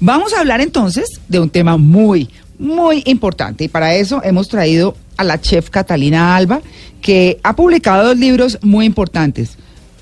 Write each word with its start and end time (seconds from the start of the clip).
Vamos 0.00 0.32
a 0.32 0.40
hablar 0.40 0.60
entonces 0.60 1.20
de 1.28 1.40
un 1.40 1.50
tema 1.50 1.76
muy, 1.76 2.30
muy 2.58 3.02
importante. 3.06 3.64
Y 3.64 3.68
para 3.68 3.94
eso 3.94 4.22
hemos 4.24 4.48
traído 4.48 4.96
a 5.16 5.24
la 5.24 5.40
chef 5.40 5.68
Catalina 5.70 6.36
Alba, 6.36 6.60
que 7.02 7.38
ha 7.42 7.54
publicado 7.54 8.04
dos 8.08 8.16
libros 8.16 8.58
muy 8.62 8.86
importantes. 8.86 9.56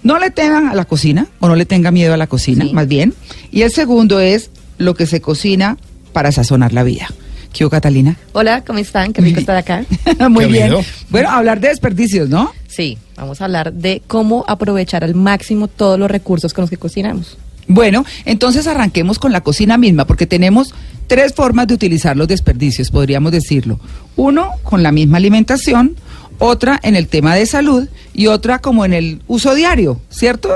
No 0.05 0.19
le 0.19 0.30
teman 0.30 0.69
a 0.69 0.74
la 0.74 0.84
cocina, 0.84 1.27
o 1.41 1.48
no 1.48 1.56
le 1.56 1.66
tenga 1.66 1.91
miedo 1.91 2.14
a 2.14 2.16
la 2.16 2.28
cocina, 2.28 2.64
Sí. 2.64 2.72
más 2.72 2.86
bien. 2.86 3.14
Y 3.50 3.62
el 3.62 3.72
segundo 3.72 4.20
es 4.20 4.50
lo 4.78 4.95
que 4.95 5.06
se 5.06 5.20
cocina 5.20 5.77
para 6.12 6.30
sazonar 6.30 6.72
la 6.72 6.84
vida. 6.84 7.08
¿Qué 7.52 7.64
hubo, 7.64 7.70
Catalina? 7.70 8.16
Hola, 8.34 8.62
¿cómo 8.64 8.78
están? 8.78 9.12
Qué 9.12 9.22
rico 9.22 9.41
estar 9.41 9.56
acá. 9.56 9.84
muy 10.30 10.44
Qué 10.46 10.52
bien. 10.52 10.64
lindo. 10.70 10.84
Bueno, 11.10 11.30
hablar 11.30 11.58
de 11.60 11.69
desperdicios, 11.69 12.28
¿no? 12.28 12.52
Sí, 12.69 12.98
vamos 13.16 13.41
a 13.41 13.46
hablar 13.46 13.72
de 13.72 14.02
cómo 14.06 14.44
aprovechar 14.46 15.02
al 15.02 15.14
máximo 15.16 15.66
todos 15.66 15.98
los 15.98 16.08
recursos 16.10 16.55
con 16.55 16.62
los 16.62 16.70
que 16.70 16.77
cocinamos. 16.77 17.36
Bueno, 17.68 18.04
entonces 18.24 18.66
arranquemos 18.66 19.18
con 19.18 19.30
la 19.32 19.42
cocina 19.42 19.77
misma, 19.78 20.06
porque 20.06 20.27
tenemos 20.27 20.74
tres 21.06 21.34
formas 21.34 21.66
de 21.68 21.74
utilizar 21.74 22.16
los 22.16 22.27
desperdicios, 22.28 22.91
podríamos 22.91 23.30
decirlo. 23.33 23.78
Uno, 24.16 24.50
con 24.62 24.83
la 24.83 24.91
misma 24.92 25.19
alimentación, 25.19 25.94
otra 26.39 26.80
en 26.83 26.96
el 26.96 27.06
tema 27.08 27.34
de 27.34 27.46
salud 27.46 27.89
y 28.14 28.27
otra 28.27 28.58
como 28.61 28.84
en 28.84 28.92
el 28.94 29.22
uso 29.27 29.55
diario, 29.55 30.00
¿cierto? 30.08 30.48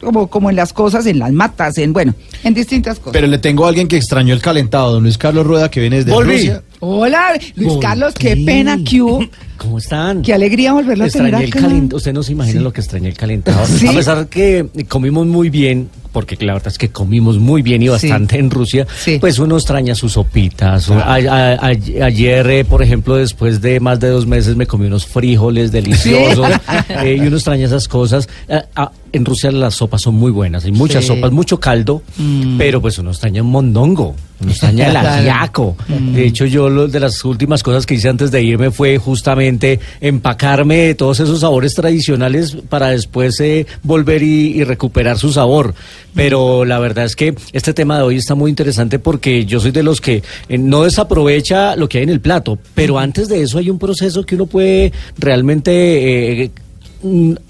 Como, 0.00 0.28
como 0.28 0.50
en 0.50 0.56
las 0.56 0.72
cosas, 0.72 1.06
en 1.06 1.18
las 1.18 1.32
matas, 1.32 1.78
en, 1.78 1.92
bueno, 1.92 2.14
en 2.44 2.52
distintas 2.54 2.98
cosas. 2.98 3.12
Pero 3.14 3.26
le 3.26 3.38
tengo 3.38 3.64
a 3.64 3.68
alguien 3.68 3.88
que 3.88 3.96
extrañó 3.96 4.34
el 4.34 4.42
calentado, 4.42 4.92
don 4.92 5.02
Luis 5.02 5.16
Carlos 5.18 5.46
Rueda, 5.46 5.70
que 5.70 5.80
viene 5.80 5.96
desde 5.96 6.12
Volví. 6.12 6.32
Rusia. 6.36 6.62
Hola, 6.80 7.32
Luis 7.56 7.72
¿Por 7.72 7.80
Carlos, 7.80 8.14
qué 8.14 8.36
pena 8.44 8.78
que 8.88 9.00
hubo. 9.02 9.24
¿Cómo 9.56 9.78
están? 9.78 10.20
Qué 10.22 10.34
alegría 10.34 10.74
volverlo 10.74 11.04
a 11.04 11.08
tener 11.08 11.28
Extrañé 11.28 11.44
el 11.46 11.50
acá. 11.50 11.60
calentado. 11.60 11.96
Usted 11.96 12.12
no 12.12 12.22
se 12.22 12.32
imagina 12.32 12.58
Sí. 12.58 12.64
lo 12.64 12.72
que 12.72 12.80
extrañé 12.82 13.08
el 13.08 13.16
calentado. 13.16 13.66
Sí. 13.66 13.86
A 13.88 13.92
pesar 13.92 14.28
que 14.28 14.66
comimos 14.86 15.26
muy 15.26 15.48
bien, 15.48 15.88
porque 16.16 16.34
la 16.40 16.54
verdad 16.54 16.68
es 16.68 16.78
que 16.78 16.88
comimos 16.88 17.38
muy 17.38 17.60
bien 17.60 17.82
y 17.82 17.86
Sí. 17.88 17.90
bastante 17.90 18.38
en 18.38 18.48
Rusia, 18.50 18.86
Sí. 19.04 19.18
pues 19.20 19.38
uno 19.38 19.56
extraña 19.58 19.94
sus 19.94 20.12
sopitas. 20.12 20.90
a- 20.90 21.14
a- 21.14 21.66
ayer, 21.66 22.46
eh, 22.50 22.64
por 22.64 22.82
ejemplo, 22.82 23.16
después 23.16 23.60
de 23.60 23.80
más 23.80 24.00
de 24.00 24.08
dos 24.08 24.26
meses 24.26 24.56
me 24.56 24.66
comí 24.66 24.86
unos 24.86 25.04
frijoles 25.04 25.72
deliciosos 25.72 26.48
eh, 26.88 27.18
y 27.18 27.26
uno 27.26 27.36
extraña 27.36 27.66
esas 27.66 27.86
cosas. 27.86 28.30
Eh, 28.48 28.62
ah, 28.76 28.90
en 29.16 29.24
Rusia 29.24 29.50
las 29.50 29.74
sopas 29.74 30.02
son 30.02 30.14
muy 30.14 30.30
buenas, 30.30 30.64
hay 30.64 30.72
muchas 30.72 31.04
Sí. 31.04 31.08
sopas, 31.08 31.32
mucho 31.32 31.58
caldo, 31.58 32.02
pero 32.58 32.80
pues 32.80 32.98
uno 32.98 33.10
extraña 33.10 33.42
un 33.42 33.50
mondongo, 33.50 34.14
uno 34.40 34.50
extraña 34.50 34.88
el 34.88 34.96
ajiaco. 34.96 35.76
De 35.88 36.26
hecho, 36.26 36.44
yo 36.46 36.68
lo, 36.68 36.88
de 36.88 37.00
las 37.00 37.24
últimas 37.24 37.62
cosas 37.62 37.86
que 37.86 37.94
hice 37.94 38.08
antes 38.08 38.30
de 38.30 38.42
irme 38.42 38.70
fue 38.70 38.98
justamente 38.98 39.80
empacarme 40.00 40.76
de 40.78 40.94
todos 40.94 41.20
esos 41.20 41.40
sabores 41.40 41.74
tradicionales 41.74 42.56
para 42.68 42.88
después 42.88 43.38
eh, 43.40 43.66
volver 43.82 44.22
y, 44.22 44.48
y 44.58 44.64
recuperar 44.64 45.18
su 45.18 45.32
sabor. 45.32 45.74
Pero 46.14 46.64
la 46.64 46.78
verdad 46.78 47.04
es 47.04 47.14
que 47.16 47.34
este 47.52 47.74
tema 47.74 47.96
de 47.98 48.02
hoy 48.04 48.16
está 48.16 48.34
muy 48.34 48.50
interesante 48.50 48.98
porque 48.98 49.44
yo 49.44 49.60
soy 49.60 49.70
de 49.70 49.82
los 49.82 50.00
que 50.00 50.22
eh, 50.48 50.58
no 50.58 50.84
desaprovecha 50.84 51.76
lo 51.76 51.88
que 51.88 51.98
hay 51.98 52.04
en 52.04 52.10
el 52.10 52.20
plato, 52.20 52.58
pero 52.74 52.98
antes 52.98 53.28
de 53.28 53.42
eso 53.42 53.58
hay 53.58 53.70
un 53.70 53.78
proceso 53.78 54.24
que 54.24 54.34
uno 54.34 54.46
puede 54.46 54.92
realmente... 55.18 56.42
eh, 56.44 56.50
mm, 56.50 56.65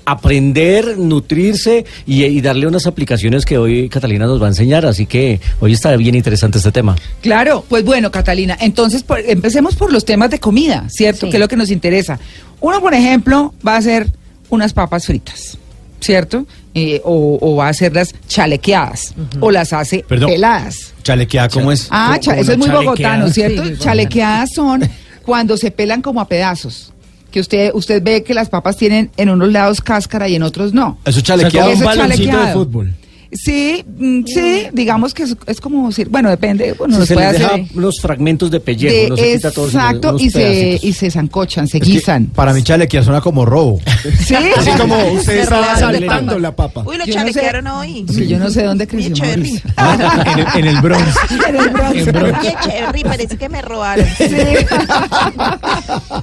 aprender, 0.04 0.98
nutrirse 0.98 1.84
y, 2.06 2.24
y 2.24 2.40
darle 2.40 2.66
unas 2.66 2.86
aplicaciones 2.86 3.44
que 3.44 3.58
hoy 3.58 3.88
Catalina 3.88 4.26
nos 4.26 4.40
va 4.40 4.46
a 4.46 4.48
enseñar, 4.50 4.86
así 4.86 5.06
que 5.06 5.40
hoy 5.60 5.72
está 5.72 5.94
bien 5.96 6.14
interesante 6.14 6.58
este 6.58 6.72
tema. 6.72 6.96
Claro, 7.22 7.64
pues 7.68 7.84
bueno, 7.84 8.10
Catalina, 8.10 8.56
entonces 8.60 9.02
por- 9.02 9.20
empecemos 9.20 9.74
por 9.76 9.92
los 9.92 10.04
temas 10.04 10.30
de 10.30 10.38
comida, 10.38 10.86
¿cierto? 10.88 11.26
Sí. 11.26 11.30
Que 11.30 11.36
es 11.36 11.40
lo 11.40 11.48
que 11.48 11.56
nos 11.56 11.70
interesa. 11.70 12.18
Uno, 12.60 12.80
por 12.80 12.94
ejemplo, 12.94 13.54
va 13.66 13.74
a 13.74 13.78
hacer 13.78 14.06
unas 14.48 14.72
papas 14.72 15.06
fritas, 15.06 15.58
¿cierto? 16.00 16.46
Eh, 16.74 17.00
o, 17.04 17.38
o 17.40 17.56
va 17.56 17.66
a 17.66 17.70
hacerlas 17.70 18.14
chalequeadas, 18.28 19.14
o 19.40 19.50
las 19.50 19.72
hace 19.72 20.04
Perdón. 20.06 20.30
peladas. 20.30 20.92
Chalequeada, 21.02 21.48
¿cómo 21.48 21.72
es? 21.72 21.88
Ah, 21.90 22.08
¿Cómo- 22.10 22.20
cha- 22.20 22.30
cómo 22.32 22.42
eso 22.42 22.52
es 22.52 22.58
muy 22.58 22.68
bogotano, 22.68 23.28
¿cierto? 23.30 23.64
Sí, 23.64 23.70
muy 23.70 23.78
chalequeadas 23.78 24.50
son 24.54 24.82
cuando 25.24 25.56
se 25.56 25.70
pelan 25.70 26.02
como 26.02 26.20
a 26.20 26.28
pedazos. 26.28 26.92
Que 27.36 27.40
usted, 27.40 27.70
usted 27.74 28.02
ve 28.02 28.22
que 28.22 28.32
las 28.32 28.48
papas 28.48 28.78
tienen 28.78 29.10
en 29.18 29.28
unos 29.28 29.52
lados 29.52 29.82
cáscara 29.82 30.26
y 30.26 30.36
en 30.36 30.42
otros 30.42 30.72
no. 30.72 30.96
Eso 31.04 31.18
es 31.18 31.22
O 31.22 31.26
sea, 31.26 31.36
chalequeado. 31.36 31.68
Eso 31.70 31.84
un 31.84 31.90
es 31.90 31.98
baloncito 31.98 32.22
de 32.22 32.32
chalequeado. 32.32 32.64
fútbol. 32.64 32.94
Sí, 33.36 33.84
mm, 33.98 34.24
sí, 34.26 34.66
digamos 34.72 35.14
que 35.14 35.24
es, 35.24 35.36
es 35.46 35.60
como, 35.60 35.88
decir- 35.88 36.08
bueno, 36.08 36.28
depende, 36.30 36.72
bueno, 36.74 36.94
Si 36.94 36.98
nos 37.00 37.08
se 37.08 37.14
puede 37.14 37.32
les 37.32 37.42
hacer... 37.44 37.60
deja 37.60 37.72
unos 37.76 38.00
fragmentos 38.00 38.50
de 38.50 38.60
pellejo, 38.60 38.94
de- 38.94 39.08
no 39.10 39.16
se 39.16 39.32
quita 39.36 39.50
todo. 39.50 39.68
sino 39.70 39.80
exacto, 39.82 40.08
unos 40.10 40.22
y 40.22 40.30
se, 40.30 40.78
y 40.82 40.92
se 40.92 41.10
zancochan, 41.10 41.68
se 41.68 41.78
Es 41.78 41.84
que 41.84 41.90
guisan. 41.90 42.26
Para 42.26 42.52
mí 42.52 42.62
chalequear 42.62 43.04
suena 43.04 43.20
como 43.20 43.44
robo. 43.44 43.80
Sí, 44.24 44.34
Así 44.56 44.70
como 44.72 44.96
usted 45.12 45.48
la 45.50 45.76
saltando 45.76 46.32
papa. 46.32 46.38
la 46.40 46.56
papa. 46.56 46.82
Uy, 46.86 46.96
lo 46.98 47.04
Yo 47.04 47.14
no 47.14 47.20
sé- 47.26 47.32
chalequearon 47.32 47.66
hoy. 47.68 48.06
Sí, 48.12 48.26
yo 48.26 48.38
no 48.38 48.50
sé 48.50 48.62
dónde 48.64 48.86
creció 48.86 49.24
en, 49.24 49.44
el, 49.46 50.46
en 50.56 50.64
el 50.66 50.80
Bronx. 50.80 51.06
En 51.48 51.56
el 51.56 51.68
Bronx. 51.70 52.04
Qué 52.42 52.54
chévere, 52.64 53.00
parece 53.04 53.36
que 53.36 53.48
me 53.48 53.62
robaron. 53.62 54.06
Sí. 54.18 54.26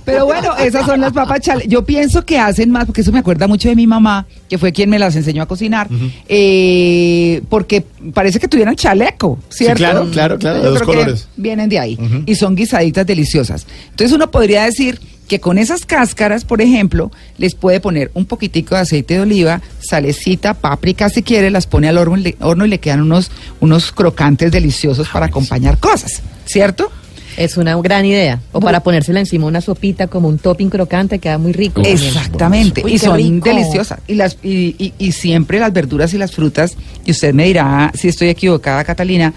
Pero 0.06 0.26
bueno, 0.26 0.56
esas 0.58 0.86
son 0.86 1.02
las 1.02 1.14
papas 1.14 1.40
chale. 1.42 1.66
Yo 1.68 1.86
pienso 1.86 2.26
que 2.26 2.38
hacen 2.40 2.72
más, 2.72 2.86
porque 2.86 3.02
eso 3.02 3.12
me 3.12 3.20
acuerda 3.20 3.48
mucho 3.48 3.70
de 3.70 3.76
mi 3.76 3.88
mamá, 3.88 4.26
que 4.50 4.58
fue 4.58 4.72
quien 4.72 4.90
me 4.90 5.00
las 5.00 5.16
enseñó 5.16 5.44
a 5.44 5.46
cocinar, 5.46 5.88
eh, 6.28 7.03
porque 7.50 7.84
parece 8.14 8.40
que 8.40 8.48
tuvieran 8.48 8.76
chaleco, 8.76 9.40
¿cierto? 9.50 9.78
claro, 9.78 10.10
claro, 10.12 10.38
claro, 10.40 10.72
de 10.74 10.80
que 10.80 10.86
colores. 10.86 11.28
Vienen 11.38 11.70
de 11.70 11.80
ahí 11.80 11.98
y 12.26 12.36
son 12.36 12.56
guisaditas 12.56 13.06
deliciosas. 13.06 13.66
Entonces 13.90 14.12
uno 14.16 14.30
podría 14.32 14.64
decir 14.66 15.00
que 15.28 15.40
con 15.40 15.58
esas 15.58 15.86
cáscaras, 15.86 16.44
por 16.44 16.62
ejemplo, 16.62 17.10
les 17.38 17.56
puede 17.56 17.80
poner 17.80 18.12
un 18.14 18.26
poquitico 18.26 18.76
de 18.76 18.82
aceite 18.82 19.14
de 19.16 19.22
oliva, 19.22 19.62
salecita, 19.80 20.54
páprica 20.54 21.10
si 21.10 21.24
quiere, 21.24 21.50
las 21.50 21.66
pone 21.66 21.88
al 21.88 21.98
horno, 21.98 22.18
y 22.18 22.22
le- 22.24 22.36
horno 22.42 22.66
y 22.66 22.70
le 22.70 22.80
quedan 22.80 23.02
unos, 23.02 23.32
unos 23.62 23.92
crocantes 23.94 24.52
deliciosos 24.52 25.08
para 25.08 25.28
acompañar 25.28 25.78
cosas, 25.80 26.22
¿cierto? 26.46 26.92
Es 27.38 27.58
una 27.58 27.76
gran 27.82 28.06
idea. 28.06 28.40
O 28.52 28.60
para 28.60 28.82
ponérsela 28.82 29.20
encima 29.20 29.46
una 29.48 29.62
sopita 29.62 30.08
como 30.08 30.28
un 30.28 30.38
topping 30.38 30.70
crocante, 30.70 31.20
queda 31.20 31.38
muy 31.38 31.52
rico. 31.54 31.82
Exactamente, 31.86 32.82
Uy, 32.84 32.94
y 32.94 32.98
son 33.00 33.18
rico. 33.18 33.46
deliciosas. 33.50 34.00
Y, 34.08 34.16
las, 34.16 34.38
y, 34.44 34.76
y- 34.78 34.94
y 34.98 35.12
siempre 35.12 35.60
las 35.60 35.74
verduras 35.74 36.14
y 36.14 36.18
las 36.18 36.32
frutas, 36.32 36.76
y 37.06 37.12
usted 37.12 37.34
me 37.34 37.46
dirá 37.46 37.92
si 37.96 38.08
estoy 38.08 38.30
equivocada, 38.30 38.84
Catalina, 38.84 39.34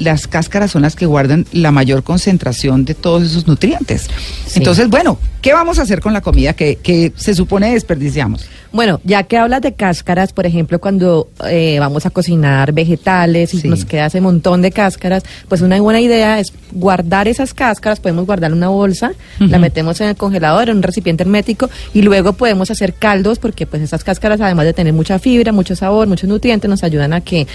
las 0.00 0.26
cáscaras 0.26 0.72
son 0.72 0.82
las 0.82 0.96
que 0.96 1.06
guardan 1.06 1.46
la 1.52 1.70
mayor 1.70 2.02
concentración 2.02 2.84
de 2.84 2.94
todos 2.94 3.22
esos 3.22 3.46
nutrientes. 3.46 4.08
Sí. 4.46 4.58
Entonces, 4.58 4.88
bueno, 4.88 5.18
¿qué 5.42 5.52
vamos 5.52 5.78
a 5.78 5.82
hacer 5.82 6.00
con 6.00 6.12
la 6.12 6.20
comida 6.22 6.54
que, 6.54 6.76
que 6.76 7.12
se 7.16 7.34
supone 7.34 7.72
desperdiciamos? 7.72 8.46
Bueno, 8.72 9.00
ya 9.04 9.24
que 9.24 9.36
hablas 9.36 9.62
de 9.62 9.74
cáscaras, 9.74 10.32
por 10.32 10.46
ejemplo, 10.46 10.80
cuando 10.80 11.28
eh, 11.48 11.76
vamos 11.80 12.06
a 12.06 12.10
cocinar 12.10 12.72
vegetales 12.72 13.54
y 13.54 13.60
Sí. 13.60 13.68
nos 13.68 13.84
queda 13.84 14.06
ese 14.06 14.20
montón 14.20 14.62
de 14.62 14.70
cáscaras, 14.72 15.22
pues 15.48 15.60
una 15.60 15.80
buena 15.80 16.00
idea 16.00 16.40
es 16.40 16.52
guardar 16.72 17.28
esas 17.28 17.52
cáscaras, 17.52 18.00
podemos 18.00 18.26
guardar 18.26 18.50
en 18.52 18.56
una 18.56 18.68
bolsa, 18.68 19.12
la 19.38 19.58
metemos 19.58 20.00
en 20.00 20.08
el 20.08 20.16
congelador, 20.16 20.68
en 20.70 20.76
un 20.78 20.82
recipiente 20.82 21.24
hermético 21.24 21.68
y 21.92 22.02
luego 22.02 22.32
podemos 22.32 22.70
hacer 22.70 22.94
caldos 22.94 23.38
porque 23.38 23.66
pues 23.66 23.82
esas 23.82 24.02
cáscaras 24.04 24.40
además 24.40 24.64
de 24.64 24.72
tener 24.72 24.92
mucha 24.92 25.18
fibra, 25.18 25.52
mucho 25.52 25.76
sabor, 25.76 26.06
muchos 26.06 26.28
nutrientes, 26.28 26.68
nos 26.70 26.82
ayudan 26.84 27.12
a 27.12 27.20
que 27.20 27.46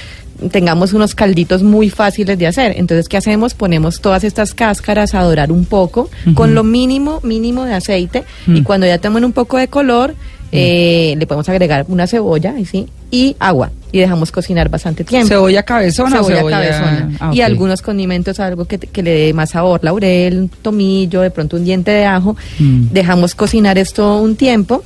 tengamos 0.52 0.94
unos 0.94 1.16
calditos 1.16 1.64
muy 1.64 1.90
fáciles 1.90 2.38
de 2.38 2.48
hacer. 2.48 2.74
Entonces, 2.78 3.08
¿qué 3.08 3.18
hacemos? 3.18 3.54
Ponemos 3.54 4.02
todas 4.02 4.24
estas 4.24 4.54
cáscaras 4.54 5.14
a 5.16 5.24
dorar 5.24 5.52
un 5.52 5.66
poco 5.66 6.10
con 6.34 6.56
lo 6.56 6.64
mínimo, 6.64 7.20
mínimo 7.24 7.66
de 7.66 7.74
aceite 7.74 8.24
y 8.48 8.64
cuando 8.64 8.86
ya 8.88 8.98
tomen 8.98 9.26
un 9.26 9.34
poco 9.34 9.58
de 9.58 9.68
color, 9.68 10.16
eh, 10.52 11.16
le 11.18 11.28
podemos 11.28 11.50
agregar 11.50 11.86
una 11.90 12.08
cebolla 12.08 12.58
y 12.58 12.66
sí 12.66 12.88
y 13.12 13.36
agua 13.40 13.72
y 13.92 14.00
dejamos 14.00 14.32
cocinar 14.32 14.70
bastante 14.70 15.04
tiempo. 15.04 15.28
¿Cebolla 15.28 15.64
cabezona 15.64 16.24
Cebolla 16.24 16.50
cabezona. 16.50 17.10
Ah, 17.20 17.32
Y 17.34 17.42
algunos 17.42 17.82
condimentos, 17.82 18.40
algo 18.40 18.66
que, 18.66 18.78
que 18.78 19.04
le 19.04 19.12
dé 19.12 19.34
más 19.34 19.52
sabor, 19.52 19.82
laurel, 19.84 20.38
un 20.38 20.50
tomillo, 20.50 21.22
de 21.22 21.32
pronto 21.32 21.56
un 21.58 21.64
diente 21.64 21.92
de 21.92 22.06
ajo. 22.06 22.36
Mm. 22.60 22.88
Dejamos 22.92 23.36
cocinar 23.36 23.78
esto 23.78 24.18
un 24.18 24.36
tiempo, 24.36 24.84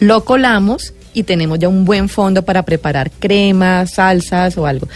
lo 0.00 0.24
colamos 0.24 0.92
y 1.16 1.22
tenemos 1.22 1.58
ya 1.58 1.68
un 1.68 1.84
buen 1.86 2.08
fondo 2.08 2.42
para 2.42 2.62
preparar 2.62 3.10
cremas, 3.18 3.94
salsas 3.94 4.56
o 4.58 4.66
algo. 4.66 4.86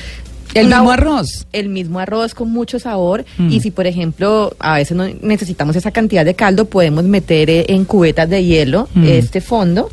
¿El 0.52 0.66
Una- 0.66 0.76
mismo 0.78 0.90
arroz? 0.90 1.46
El 1.52 1.68
mismo 1.68 1.98
arroz 1.98 2.34
con 2.34 2.50
mucho 2.50 2.78
sabor. 2.78 3.24
Mm. 3.38 3.52
Y 3.52 3.60
si, 3.60 3.70
por 3.70 3.86
ejemplo, 3.86 4.54
a 4.58 4.74
veces 4.74 4.96
no 4.96 5.06
necesitamos 5.22 5.76
esa 5.76 5.92
cantidad 5.92 6.24
de 6.24 6.34
caldo, 6.34 6.64
podemos 6.66 7.04
meter 7.04 7.48
eh, 7.48 7.64
en 7.68 7.84
cubetas 7.84 8.28
de 8.28 8.44
hielo 8.44 8.88
Mm. 8.94 9.04
este 9.06 9.40
fondo 9.40 9.88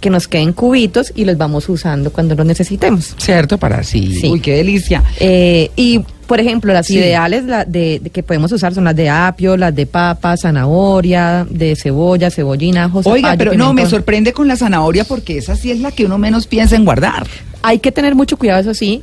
que 0.00 0.10
nos 0.10 0.28
queden 0.28 0.52
cubitos 0.54 1.12
y 1.14 1.24
los 1.24 1.36
vamos 1.38 1.68
usando 1.68 2.10
cuando 2.12 2.34
los 2.34 2.44
necesitemos. 2.46 3.14
Cierto, 3.18 3.58
para 3.58 3.82
sí. 3.82 4.14
Sí. 4.20 4.28
Uy, 4.30 4.40
qué 4.40 4.54
delicia. 4.56 5.04
Eh, 5.20 5.70
y, 5.76 6.00
por 6.30 6.38
ejemplo, 6.38 6.72
las 6.72 6.86
Sí. 6.86 6.94
ideales 6.96 7.44
la- 7.44 7.64
de, 7.64 7.98
de 8.00 8.08
que 8.10 8.22
podemos 8.22 8.52
usar 8.52 8.72
son 8.72 8.84
las 8.84 8.94
de 8.94 9.10
apio, 9.10 9.56
las 9.56 9.74
de 9.74 9.84
papa, 9.84 10.36
zanahoria, 10.36 11.44
de 11.50 11.74
cebolla, 11.74 12.30
cebollina, 12.30 12.84
ajo, 12.84 12.98
Oiga, 13.04 13.30
zapallo, 13.32 13.38
pero 13.50 13.54
no, 13.54 13.74
me 13.74 13.84
sorprende 13.86 14.32
con 14.32 14.46
la 14.46 14.54
zanahoria 14.56 15.02
porque 15.02 15.38
esa 15.38 15.56
sí 15.56 15.72
es 15.72 15.80
la 15.80 15.90
que 15.90 16.04
uno 16.06 16.18
menos 16.18 16.46
piensa 16.46 16.76
en 16.76 16.84
guardar. 16.84 17.26
Hay 17.62 17.80
que 17.80 17.90
tener 17.90 18.14
mucho 18.14 18.36
cuidado, 18.36 18.60
eso 18.60 18.74
sí. 18.74 19.02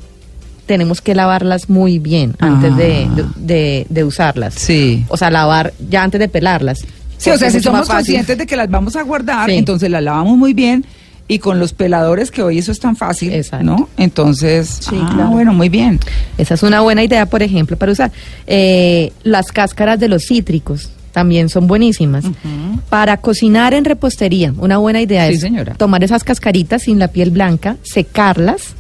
Tenemos 0.68 1.02
que 1.02 1.16
lavarlas 1.16 1.70
muy 1.70 2.00
bien 2.00 2.34
antes 2.40 2.76
de, 2.78 3.08
Ah. 3.10 3.16
de, 3.16 3.26
de- 3.56 3.88
de 3.90 4.04
usarlas. 4.06 4.54
Sí. 4.54 5.06
O 5.10 5.18
sea, 5.18 5.30
lavar 5.30 5.74
ya 5.90 6.04
antes 6.04 6.20
de 6.22 6.30
pelarlas. 6.30 6.86
Sí, 7.18 7.30
o 7.30 7.38
sea, 7.38 7.52
si 7.52 7.60
somos 7.60 7.90
conscientes 7.90 8.38
de 8.38 8.46
que 8.48 8.56
las 8.56 8.70
vamos 8.70 8.96
a 8.96 9.02
guardar, 9.04 9.50
Sí. 9.50 9.58
entonces 9.58 9.90
las 9.92 10.02
lavamos 10.02 10.38
muy 10.38 10.54
bien 10.54 10.86
y 11.28 11.40
con 11.40 11.60
los 11.60 11.74
peladores 11.74 12.32
que 12.32 12.42
hoy 12.42 12.58
eso 12.60 12.72
es 12.72 12.80
tan 12.80 12.96
fácil, 12.96 13.34
Exacto. 13.34 13.66
¿no? 13.66 13.90
Entonces, 13.98 14.68
Sí, 14.82 14.98
ah, 15.02 15.12
claro. 15.14 15.30
bueno, 15.32 15.54
muy 15.54 15.70
bien. 15.70 16.00
Esa 16.38 16.54
es 16.54 16.64
una 16.64 16.82
buena 16.82 17.04
idea, 17.04 17.26
por 17.26 17.44
ejemplo, 17.44 17.76
para 17.78 17.92
usar. 17.92 18.12
Eh, 18.46 19.12
las 19.24 19.52
cáscaras 19.52 20.00
de 20.00 20.08
los 20.08 20.26
cítricos 20.26 20.90
también 21.12 21.50
son 21.50 21.66
buenísimas. 21.68 22.26
Para 22.90 23.18
cocinar 23.18 23.74
en 23.74 23.86
repostería, 23.86 24.54
una 24.58 24.78
buena 24.78 25.02
idea 25.02 25.28
Sí, 25.28 25.34
es 25.34 25.42
señora. 25.42 25.74
tomar 25.74 26.04
esas 26.04 26.24
cascaritas 26.24 26.84
sin 26.84 27.00
la 27.00 27.08
piel 27.08 27.32
blanca, 27.32 27.76
secarlas. 27.82 28.76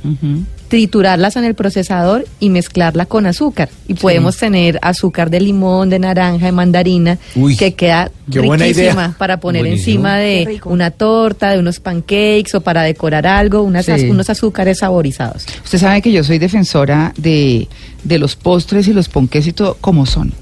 Triturarlas 0.67 1.35
en 1.37 1.43
el 1.45 1.55
procesador 1.55 2.25
y 2.39 2.49
mezclarla 2.49 3.05
con 3.05 3.25
azúcar. 3.25 3.69
Y 3.87 3.93
podemos 3.93 4.37
tener 4.37 4.79
azúcar 4.81 5.29
de 5.29 5.39
limón, 5.39 5.89
de 5.89 5.99
naranja, 5.99 6.45
de 6.47 6.51
mandarina, 6.51 7.17
Uy, 7.35 7.55
que 7.55 7.73
queda 7.73 8.11
qué 8.31 8.39
buena 8.41 8.65
riquísima 8.65 8.91
idea. 8.91 9.15
para 9.17 9.39
poner 9.39 9.61
Buenísimo. 9.61 9.91
encima 10.07 10.17
de 10.17 10.59
una 10.65 10.91
torta, 10.91 11.51
de 11.51 11.59
unos 11.59 11.79
pancakes 11.79 12.53
o 12.55 12.61
para 12.61 12.83
decorar 12.83 13.25
algo, 13.27 13.61
unas 13.61 13.85
Sí. 13.85 13.91
az- 13.91 14.03
unos 14.03 14.29
azúcares 14.29 14.79
saborizados. 14.79 15.45
Usted 15.63 15.77
sabe 15.77 16.01
que 16.01 16.11
yo 16.11 16.23
soy 16.23 16.37
defensora 16.37 17.13
de, 17.17 17.67
de 18.03 18.19
los 18.19 18.35
postres 18.35 18.87
y 18.87 18.93
los 18.93 19.07
ponques 19.09 19.47
y 19.47 19.53
todo 19.53 19.77
como 19.79 20.05
son. 20.05 20.33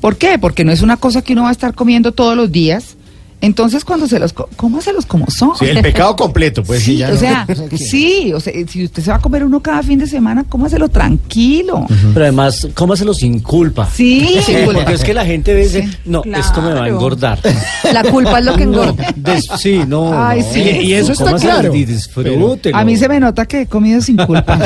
¿Por 0.00 0.16
qué? 0.16 0.38
Porque 0.38 0.64
no 0.64 0.72
es 0.72 0.80
una 0.80 0.96
cosa 0.96 1.20
que 1.22 1.34
uno 1.34 1.42
va 1.42 1.50
a 1.50 1.52
estar 1.52 1.74
comiendo 1.74 2.12
todos 2.12 2.34
los 2.36 2.50
días. 2.50 2.96
Entonces, 3.44 3.84
cuando 3.84 4.06
se 4.08 4.18
los... 4.18 4.32
co- 4.32 4.48
cómaselos 4.56 5.06
como 5.06 5.26
son. 5.30 5.52
Sí, 5.58 5.66
el 5.66 5.80
pecado 5.82 6.16
completo, 6.16 6.62
pues 6.62 6.82
sí, 6.82 6.96
ya 6.96 7.08
o 7.08 7.12
no. 7.12 7.18
sea, 7.18 7.46
sí, 7.76 8.32
o 8.32 8.40
sea, 8.40 8.52
si 8.68 8.84
usted 8.84 9.02
se 9.02 9.10
va 9.10 9.16
a 9.16 9.20
comer 9.20 9.44
uno 9.44 9.60
cada 9.62 9.82
fin 9.82 9.98
de 9.98 10.06
semana, 10.06 10.44
cómaselo 10.48 10.88
tranquilo. 10.88 11.86
Pero 12.12 12.24
además, 12.24 12.66
cómaselo 12.74 13.12
sin 13.14 13.40
culpa. 13.40 13.88
Sí, 13.92 14.38
Sí, 14.46 14.54
porque 14.64 14.92
es 14.94 15.04
que 15.04 15.14
la 15.14 15.24
gente 15.24 15.52
ve, 15.54 15.62
dice, 15.64 15.88
no, 16.04 16.22
claro. 16.22 16.42
esto 16.44 16.62
me 16.62 16.72
va 16.72 16.84
a 16.84 16.88
engordar. 16.88 17.38
La 17.92 18.02
culpa 18.04 18.38
es 18.38 18.44
lo 18.44 18.56
que 18.56 18.62
engorda. 18.64 19.06
Des- 19.16 19.46
sí, 19.58 19.80
no. 19.86 20.10
Ay, 20.26 20.40
no. 20.40 20.46
sí. 20.52 20.60
Y- 20.60 20.78
y 20.84 20.94
eso 20.94 21.12
está 21.12 21.34
claro. 21.34 21.70
Disfrútelo. 21.72 22.76
A 22.76 22.84
mí 22.84 22.96
se 22.96 23.08
me 23.08 23.20
nota 23.20 23.46
que 23.46 23.62
he 23.62 23.66
comido 23.66 24.00
sin 24.00 24.16
culpa. 24.16 24.58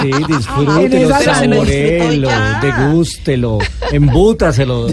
Sí, 0.00 0.10
disfrútelo, 0.28 1.08
saborelo, 1.20 2.28
degústelo, 2.60 3.58
embútaselo, 3.92 4.86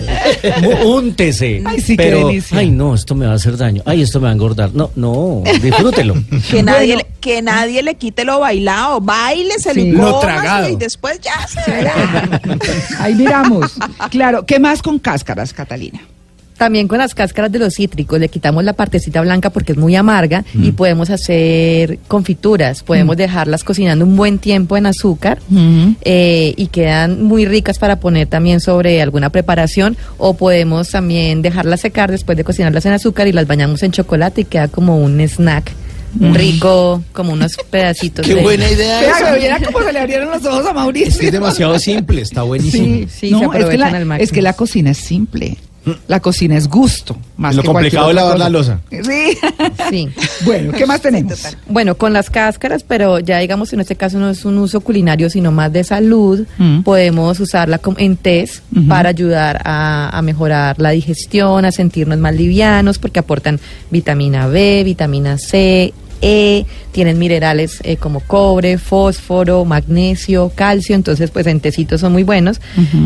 úntese. 0.85 1.61
Ay, 1.65 1.81
sí, 1.81 1.97
Pero, 2.03 2.27
delicia. 2.27 2.57
ay, 2.57 2.71
no, 2.71 2.93
esto 2.95 3.15
me 3.15 3.25
va 3.25 3.33
a 3.33 3.35
hacer 3.35 3.55
daño. 3.57 3.81
Ay, 3.85 4.01
esto 4.01 4.19
me 4.19 4.25
va 4.25 4.29
a 4.31 4.33
engordar. 4.33 4.71
No, 4.73 4.91
no, 4.95 5.43
disfrútelo. 5.61 6.15
Que 6.49 6.63
nadie, 6.63 6.95
le- 6.97 7.07
que 7.21 7.41
nadie 7.41 7.83
le 7.83 7.95
quite 7.95 8.23
lo 8.25 8.39
bailado. 8.39 8.99
Sí. 9.73 9.81
y 9.81 9.91
Lo 9.91 9.97
cómaselo 9.99 10.19
tragado. 10.19 10.69
y 10.69 10.75
después 10.75 11.19
ya 11.21 11.47
se 11.47 11.69
verá. 11.71 12.39
Ahí 12.99 13.15
miramos. 13.15 13.73
Claro, 14.09 14.45
¿qué 14.45 14.59
más 14.59 14.81
con 14.81 14.99
cáscaras, 14.99 15.53
Catalina? 15.53 15.99
También 16.59 16.87
con 16.87 16.99
las 16.99 17.15
cáscaras 17.15 17.51
de 17.51 17.57
los 17.57 17.73
cítricos 17.73 18.19
le 18.19 18.27
quitamos 18.29 18.63
la 18.63 18.73
partecita 18.73 19.21
blanca 19.21 19.49
porque 19.49 19.71
es 19.71 19.77
muy 19.79 19.95
amarga 19.95 20.43
y 20.53 20.71
podemos 20.73 21.09
hacer 21.09 21.97
confituras, 22.07 22.83
podemos 22.83 23.17
dejarlas 23.17 23.63
cocinando 23.63 24.05
un 24.05 24.15
buen 24.15 24.37
tiempo 24.39 24.77
en 24.77 24.85
azúcar 24.85 25.39
Ujú. 25.49 25.95
eh, 26.01 26.53
y 26.57 26.67
quedan 26.67 27.23
muy 27.23 27.45
ricas 27.45 27.79
para 27.79 28.01
poner 28.01 28.27
también 28.27 28.59
sobre 28.59 29.01
alguna 29.01 29.29
preparación 29.31 29.95
o 30.17 30.35
podemos 30.35 30.89
también 30.89 31.41
dejarlas 31.41 31.79
secar 31.79 32.11
después 32.11 32.37
de 32.37 32.43
cocinarlas 32.43 32.85
en 32.85 32.91
azúcar 32.91 33.27
y 33.27 33.31
las 33.31 33.47
bañamos 33.47 33.81
en 33.83 33.91
chocolate 33.93 34.41
y 34.41 34.43
queda 34.45 34.67
como 34.67 34.97
un 35.01 35.19
snack 35.21 35.71
rico, 36.33 37.03
como 37.13 37.33
unos 37.33 37.55
pedacitos 37.69 38.25
Qué 38.25 38.35
de... 38.35 38.41
buena 38.41 38.69
idea 38.69 39.01
esa. 39.03 39.31
que 39.33 39.39
viera 39.39 39.59
cómo 39.63 39.85
se 39.85 39.93
le 39.93 39.99
abrieron 39.99 40.29
los 40.29 40.43
ojos 40.45 40.65
a 40.65 40.69
Es 40.69 40.75
Mauricio. 40.75 41.19
que 41.19 41.25
es 41.27 41.31
demasiado 41.31 41.79
simple, 41.79 42.21
está 42.21 42.41
buenísimo. 42.43 42.83
Sí, 42.85 43.07
Sí, 43.09 43.29
se 43.29 43.31
no, 43.31 43.37
es 43.37 43.41
que, 43.51 43.57
aprovechan 43.57 43.91
la, 43.91 43.97
al 43.97 44.05
máximo. 44.05 44.23
es 44.23 44.31
que 44.31 44.41
la 44.41 44.53
cocina 44.53 44.91
es 44.91 44.97
simple. 44.97 45.57
La 46.07 46.19
cocina 46.19 46.55
es 46.57 46.67
gusto. 46.67 47.17
Más 47.37 47.55
Lo 47.55 47.61
que 47.61 47.67
complicado 47.69 48.09
es 48.09 48.15
lavar 48.15 48.37
la 48.37 48.51
cosa. 48.51 48.79
Sí. 48.91 49.37
Sí. 49.89 50.09
bueno, 50.45 50.71
¿qué 50.73 50.85
más 50.85 51.01
tenemos? 51.01 51.39
Bueno, 51.67 51.95
con 51.95 52.13
las 52.13 52.29
cáscaras, 52.29 52.83
pero 52.83 53.19
ya 53.19 53.39
digamos 53.39 53.71
en 53.73 53.79
este 53.79 53.95
caso 53.95 54.19
no 54.19 54.29
es 54.29 54.45
un 54.45 54.57
uso 54.57 54.81
culinario, 54.81 55.29
sino 55.29 55.51
más 55.51 55.71
de 55.73 55.83
salud, 55.83 56.45
Mm. 56.57 56.81
podemos 56.81 57.39
usarla 57.39 57.79
en 57.97 58.17
test 58.17 58.63
para 58.87 59.09
ayudar 59.09 59.61
a, 59.63 60.09
a 60.15 60.21
mejorar 60.21 60.79
la 60.79 60.89
digestión, 60.91 61.65
a 61.65 61.71
sentirnos 61.71 62.17
más 62.19 62.35
livianos, 62.35 62.99
porque 62.99 63.19
aportan 63.19 63.59
vitamina 63.89 64.47
B, 64.47 64.83
vitamina 64.83 65.37
C, 65.37 65.93
E, 66.21 66.65
tienen 66.91 67.17
minerales 67.17 67.79
eh, 67.83 67.95
como 67.97 68.19
cobre, 68.19 68.77
fósforo, 68.77 69.63
magnesio, 69.65 70.51
calcio, 70.53 70.95
entonces 70.95 71.31
pues 71.31 71.47
en 71.47 71.59
tecitos 71.59 72.01
son 72.01 72.11
muy 72.11 72.23
buenos. 72.23 72.59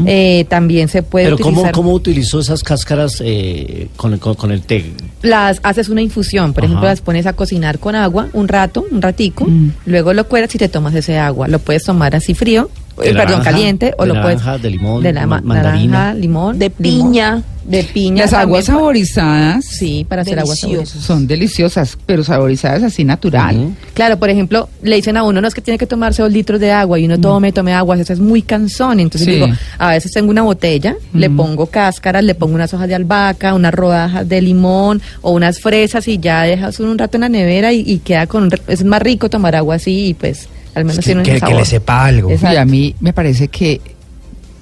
Eh, 0.06 0.46
también 0.50 0.88
se 0.88 1.04
puede 1.04 1.26
Pero 1.26 1.38
¿cómo, 1.38 1.50
utilizar... 1.58 1.72
¿cómo 1.74 1.92
utilizó 1.92 2.40
esas 2.40 2.64
cáscaras 2.64 3.22
eh, 3.24 3.90
con, 3.98 4.14
el- 4.14 4.20
con, 4.20 4.36
con 4.36 4.52
el 4.52 4.62
té? 4.62 4.92
las 5.22 5.60
haces 5.64 5.90
una 5.90 6.02
infusión, 6.02 6.54
por 6.54 6.64
Ajá. 6.64 6.72
ejemplo, 6.72 6.90
las 6.90 7.02
pones 7.02 7.26
a 7.28 7.34
cocinar 7.34 7.80
con 7.80 7.96
agua 7.96 8.28
un 8.34 8.48
rato, 8.48 8.86
un 8.92 9.02
ratico, 9.02 9.46
Mm. 9.46 9.70
luego 9.86 10.14
lo 10.14 10.28
cuelas 10.28 10.54
y 10.56 10.58
te 10.58 10.68
tomas 10.70 10.94
ese 10.96 11.18
agua. 11.20 11.48
Lo 11.48 11.60
puedes 11.60 11.84
tomar 11.84 12.16
así 12.16 12.34
frío, 12.34 12.70
De 12.98 13.10
eh, 13.10 13.14
perdón, 13.14 13.26
naranja, 13.40 13.44
caliente, 13.52 13.94
o 13.98 14.04
de 14.04 14.08
lo 14.14 14.22
puedes 14.22 14.40
naranja, 14.40 14.58
de 14.62 14.70
limón, 14.70 15.04
de 15.04 15.14
la 15.14 15.22
ma- 15.28 15.42
ma- 15.42 15.54
mandarina. 15.54 15.98
naranja, 15.98 16.14
limón, 16.20 16.60
De 16.60 16.72
limón, 16.80 17.12
piña. 17.12 17.44
De 17.66 17.84
piña. 17.84 18.24
Las 18.24 18.34
aguas 18.34 18.66
también. 18.66 18.80
saborizadas 18.80 19.66
Sí, 19.66 20.06
para 20.08 20.22
hacer 20.24 20.38
aguas 20.40 20.60
saborizadas. 20.60 21.04
son 21.04 21.28
deliciosas, 21.28 21.98
pero 22.06 22.24
saborizadas 22.24 22.84
así 22.84 23.04
natural. 23.04 23.76
Claro, 23.94 24.18
por 24.20 24.30
ejemplo, 24.30 24.68
le 24.82 24.96
dicen 24.98 25.16
a 25.18 25.24
uno, 25.24 25.40
no 25.42 25.48
es 25.48 25.54
que 25.54 25.62
tiene 25.62 25.78
que 25.78 25.88
tomarse 25.88 26.22
dos 26.22 26.32
litros 26.32 26.60
de 26.60 26.72
agua 26.72 27.00
y 27.00 27.06
uno 27.06 27.20
tome, 27.20 27.52
tome 27.52 27.74
agua, 27.74 27.98
eso 28.00 28.14
es 28.14 28.20
muy 28.20 28.42
cansón. 28.42 29.00
Entonces. 29.00 29.26
Sí. 29.28 29.34
digo, 29.36 29.48
a 29.78 29.90
veces 29.92 30.12
tengo 30.12 30.30
una 30.30 30.42
botella, 30.42 30.96
le 31.14 31.30
pongo 31.30 31.68
cáscaras, 31.68 32.24
le 32.24 32.36
pongo 32.36 32.56
unas 32.56 32.74
hojas 32.74 32.88
de 32.88 32.96
albahaca, 32.96 33.54
unas 33.54 33.74
rodajas 33.74 34.28
de 34.28 34.42
limón 34.42 35.02
o 35.22 35.32
unas 35.32 35.60
fresas 35.60 36.08
y 36.08 36.18
ya 36.20 36.44
dejas 36.44 36.80
un 36.80 36.98
rato 36.98 37.18
en 37.18 37.22
la 37.22 37.30
nevera 37.30 37.72
y, 37.74 37.80
y 37.86 38.00
queda 38.00 38.28
con, 38.28 38.50
es 38.68 38.84
más 38.84 39.02
rico 39.02 39.30
tomar 39.30 39.56
agua 39.56 39.76
así 39.76 40.08
y 40.08 40.14
pues 40.14 40.48
al 40.76 40.86
menos 40.86 40.98
que, 41.00 41.06
tiene 41.06 41.22
un 41.22 41.26
que- 41.26 41.34
que 41.34 41.40
sabor. 41.40 41.56
le 41.58 41.66
sepa 41.66 42.06
algo. 42.06 42.30
Exacto. 42.32 42.56
Y 42.56 42.58
a 42.58 42.66
mí 42.66 42.96
me 43.00 43.14
parece 43.14 43.48
que 43.48 43.80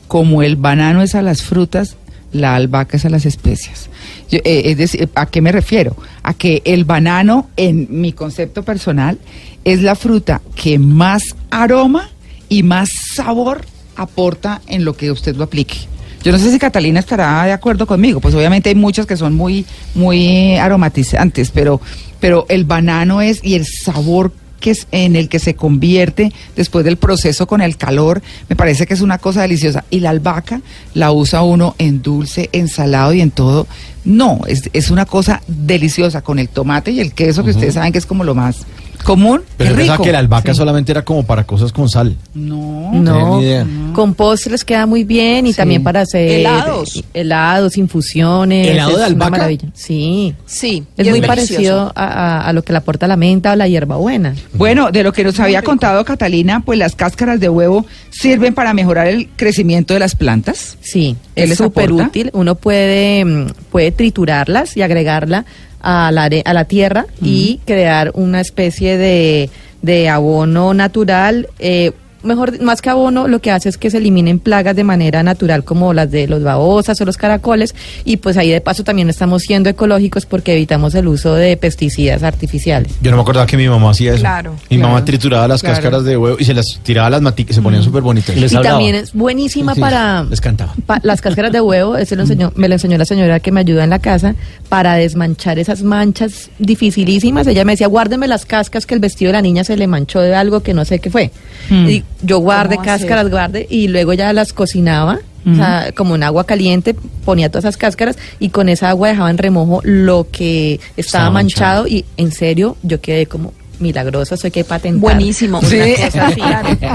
como 0.08 0.44
el 0.44 0.56
banano 0.58 1.02
es 1.02 1.16
a 1.16 1.22
las 1.22 1.42
frutas, 1.42 1.96
la 2.32 2.56
albahaca 2.56 2.98
es 2.98 3.06
a 3.06 3.10
las 3.10 3.26
especias. 3.26 3.90
Eh, 4.32 4.64
es 4.66 4.78
decir, 4.78 5.10
¿a 5.16 5.26
qué 5.26 5.42
me 5.42 5.52
refiero? 5.52 5.96
A 6.24 6.34
que 6.34 6.62
el 6.66 6.86
banano, 6.86 7.50
en 7.58 7.88
mi 7.90 8.14
concepto 8.14 8.64
personal, 8.64 9.18
es 9.64 9.82
la 9.82 9.96
fruta 9.96 10.42
que 10.56 10.80
más 10.80 11.36
aroma 11.50 12.10
y 12.50 12.64
más 12.64 12.90
sabor 13.14 13.66
aporta 13.96 14.62
en 14.68 14.86
lo 14.86 14.96
que 14.96 15.12
usted 15.12 15.36
lo 15.36 15.44
aplique. 15.44 15.78
Yo 16.24 16.32
no 16.32 16.38
sé 16.38 16.52
si 16.52 16.60
Catalina 16.60 17.00
estará 17.00 17.44
de 17.46 17.52
acuerdo 17.52 17.88
conmigo, 17.88 18.20
pues 18.20 18.36
obviamente 18.36 18.70
hay 18.70 18.76
muchas 18.76 19.08
que 19.08 19.18
son 19.18 19.34
muy, 19.34 19.66
muy 19.96 20.56
aromatizantes, 20.56 21.50
pero, 21.50 21.82
pero 22.20 22.46
el 22.48 22.64
banano 22.64 23.22
es 23.22 23.44
y 23.44 23.56
el 23.56 23.66
sabor 23.66 24.32
que 24.62 24.72
es 24.72 24.88
en 24.92 25.18
el 25.18 25.28
que 25.28 25.40
se 25.40 25.56
convierte 25.56 26.32
después 26.56 26.86
del 26.86 26.96
proceso 26.96 27.48
con 27.48 27.62
el 27.62 27.76
calor, 27.76 28.22
me 28.48 28.56
parece 28.56 28.88
que 28.88 28.94
es 28.94 29.02
una 29.02 29.18
cosa 29.18 29.42
deliciosa. 29.42 29.84
Y 29.90 30.00
la 30.00 30.12
albahaca 30.12 30.62
la 30.94 31.12
usa 31.12 31.42
uno 31.42 31.76
en 31.78 32.02
dulce, 32.02 32.50
en 32.54 32.70
salado 32.70 33.12
y 33.14 33.20
en 33.20 33.32
todo. 33.32 33.68
No, 34.06 34.40
es, 34.48 34.70
es 34.72 34.90
una 34.90 35.06
cosa 35.06 35.42
deliciosa 35.48 36.22
con 36.22 36.40
el 36.40 36.48
tomate 36.48 36.92
y 36.92 37.02
el 37.02 37.12
queso, 37.12 37.44
que 37.44 37.52
ustedes 37.52 37.74
saben 37.74 37.92
que 37.92 38.00
es 38.00 38.06
como 38.06 38.24
lo 38.24 38.34
más 38.34 38.66
común. 39.04 39.42
Pero 39.58 39.76
rico. 39.76 40.02
que 40.04 40.12
la 40.12 40.20
albahaca 40.20 40.54
Sí. 40.54 40.58
solamente 40.58 40.92
era 40.92 41.04
como 41.04 41.24
para 41.26 41.44
cosas 41.46 41.72
con 41.72 41.90
sal. 41.90 42.16
No. 42.34 42.90
tenía 42.92 43.12
No, 43.12 43.38
ni 43.40 43.44
idea. 43.46 43.66
con 43.94 44.14
postres 44.14 44.64
queda 44.66 44.86
muy 44.86 45.04
bien 45.04 45.48
y 45.48 45.52
Sí. 45.54 45.58
también 45.58 45.84
para 45.84 46.02
hacer 46.02 46.28
Helados. 46.30 47.04
helados, 47.14 47.78
infusiones. 47.78 48.68
¿Helado 48.68 48.90
es 48.92 48.96
de 48.96 49.00
una 49.02 49.06
albahaca? 49.08 49.32
maravilla. 49.32 49.68
Sí, 49.74 50.36
Sí. 50.46 50.84
es 50.98 51.10
muy 51.10 51.22
parecido 51.22 51.92
a, 51.96 52.04
a- 52.06 52.48
a 52.48 52.54
lo 52.54 52.64
que 52.64 52.72
le 52.74 52.78
aporta 52.80 53.08
la 53.08 53.16
menta 53.18 53.54
o 53.54 53.56
la 53.56 53.68
hierbabuena. 53.68 54.36
Bueno, 54.54 54.92
de 54.92 55.04
lo 55.04 55.14
que 55.14 55.24
nos 55.24 55.40
había 55.40 55.62
contado 55.62 56.04
Catalina, 56.06 56.62
pues 56.66 56.78
las 56.80 56.96
cáscaras 56.96 57.40
de 57.40 57.50
huevo 57.50 57.86
sirven 58.10 58.54
para 58.54 58.74
mejorar 58.74 59.08
el 59.08 59.30
crecimiento 59.36 59.94
de 59.94 60.00
las 60.00 60.16
plantas. 60.16 60.78
Sí, 60.82 61.16
¿Qué 61.36 61.44
es 61.44 61.58
súper 61.58 61.92
útil. 61.92 62.30
Uno 62.34 62.56
puede, 62.56 63.24
mm, 63.26 63.48
puede 63.72 63.92
triturarlas 63.92 64.76
y 64.78 64.82
agregarla 64.82 65.46
a 65.82 66.12
la, 66.12 66.30
a 66.46 66.54
la 66.54 66.66
tierra 66.66 67.06
y 67.22 67.60
crear 67.66 68.12
una 68.14 68.42
especie 68.42 68.98
de, 68.98 69.50
de 69.82 70.10
abono 70.10 70.74
natural. 70.74 71.50
eh, 71.60 71.92
mejor, 72.24 72.62
más 72.62 72.82
que 72.82 72.90
abono, 72.90 73.28
lo 73.28 73.40
que 73.40 73.52
hace 73.52 73.70
es 73.70 73.78
que 73.78 73.90
se 73.90 73.98
eliminen 73.98 74.40
plagas 74.40 74.76
de 74.76 74.84
manera 74.84 75.24
natural 75.24 75.64
como 75.64 75.94
las 75.94 76.10
de 76.12 76.28
los 76.28 76.44
babosas 76.44 77.00
o 77.02 77.06
los 77.06 77.18
caracoles 77.18 77.76
y 78.06 78.18
pues 78.18 78.38
ahí 78.38 78.50
de 78.50 78.62
paso 78.62 78.84
también 78.84 79.10
estamos 79.10 79.44
siendo 79.44 79.70
ecológicos 79.70 80.26
porque 80.26 80.54
evitamos 80.54 80.96
el 80.96 81.08
uso 81.08 81.34
de 81.36 81.58
pesticidas 81.58 82.24
artificiales. 82.24 82.94
Yo 83.02 83.12
no 83.12 83.18
me 83.18 83.24
acordaba 83.24 83.46
que 83.46 83.58
mi 83.58 83.68
mamá 83.68 83.92
hacía 83.92 84.12
eso. 84.14 84.22
Claro, 84.22 84.56
Mi 84.70 84.78
claro, 84.78 84.94
mamá 84.94 85.06
trituraba 85.06 85.48
las 85.48 85.62
claro. 85.62 85.76
cáscaras 85.76 86.04
de 86.04 86.18
huevo 86.18 86.38
y 86.40 86.46
se 86.46 86.54
las 86.54 86.80
tiraba 86.84 87.08
a 87.08 87.10
las 87.12 87.22
maticas, 87.22 87.56
se 87.56 87.62
ponían 87.62 87.84
súper 87.84 88.02
bonitas. 88.02 88.36
Les 88.36 88.52
y 88.52 88.56
hablaba. 88.56 88.78
también 88.78 88.96
es 88.96 89.14
buenísima 89.14 89.74
Sí, 89.76 89.82
para 89.82 90.24
les 90.24 90.42
cantaba. 90.42 90.74
pa- 90.86 91.00
las 91.04 91.22
cáscaras 91.22 91.52
de 91.52 91.62
huevo, 91.62 91.98
ese 91.98 92.16
lo 92.16 92.24
enseñó, 92.24 92.52
me 92.56 92.68
lo 92.68 92.76
enseñó 92.76 92.98
la 92.98 93.06
señora 93.06 93.40
que 93.40 93.52
me 93.52 93.60
ayuda 93.62 93.84
en 93.84 93.90
la 93.90 94.00
casa 94.00 94.36
para 94.70 94.96
desmanchar 94.96 95.60
esas 95.60 95.84
manchas 95.84 96.50
dificilísimas. 96.60 97.48
Ella 97.48 97.66
me 97.66 97.74
decía, 97.74 97.88
guárdeme 97.88 98.28
las 98.28 98.46
cascas 98.46 98.86
que 98.86 98.94
el 98.94 99.00
vestido 99.00 99.30
de 99.30 99.34
la 99.34 99.42
niña 99.42 99.64
se 99.64 99.78
le 99.78 99.88
manchó 99.88 100.20
de 100.22 100.34
algo 100.36 100.62
que 100.62 100.74
no 100.74 100.86
sé 100.86 101.00
qué 101.00 101.10
fue. 101.10 101.32
Mm. 101.70 101.90
Y 101.90 102.04
yo 102.24 102.40
guardé 102.40 102.78
cáscaras, 102.78 103.30
guardé 103.30 103.68
y 103.70 103.88
luego 103.88 104.14
ya 104.14 104.32
las 104.34 104.54
cocinaba. 104.54 105.20
O 105.44 105.56
sea, 105.56 105.92
como 105.98 106.14
en 106.16 106.22
agua 106.22 106.44
caliente, 106.46 106.94
ponía 107.26 107.50
todas 107.50 107.66
esas 107.66 107.76
cáscaras 107.78 108.16
y 108.40 108.50
con 108.50 108.70
esa 108.70 108.90
agua 108.90 109.08
dejaba 109.10 109.32
en 109.32 109.40
remojo 109.40 109.82
lo 109.84 110.28
que 110.32 110.76
estaba 110.76 110.92
Estaba 110.98 111.30
manchado. 111.32 111.82
manchado. 111.84 111.88
y 111.88 112.06
en 112.18 112.32
serio 112.32 112.78
yo 112.84 113.02
quedé 113.02 113.26
como 113.26 113.52
milagrosa, 113.80 114.38
soy 114.38 114.52
que 114.52 114.64
patentar. 114.64 115.02
Buenísimo. 115.02 115.60
Sí. 115.64 115.80
cosa. 116.12 116.32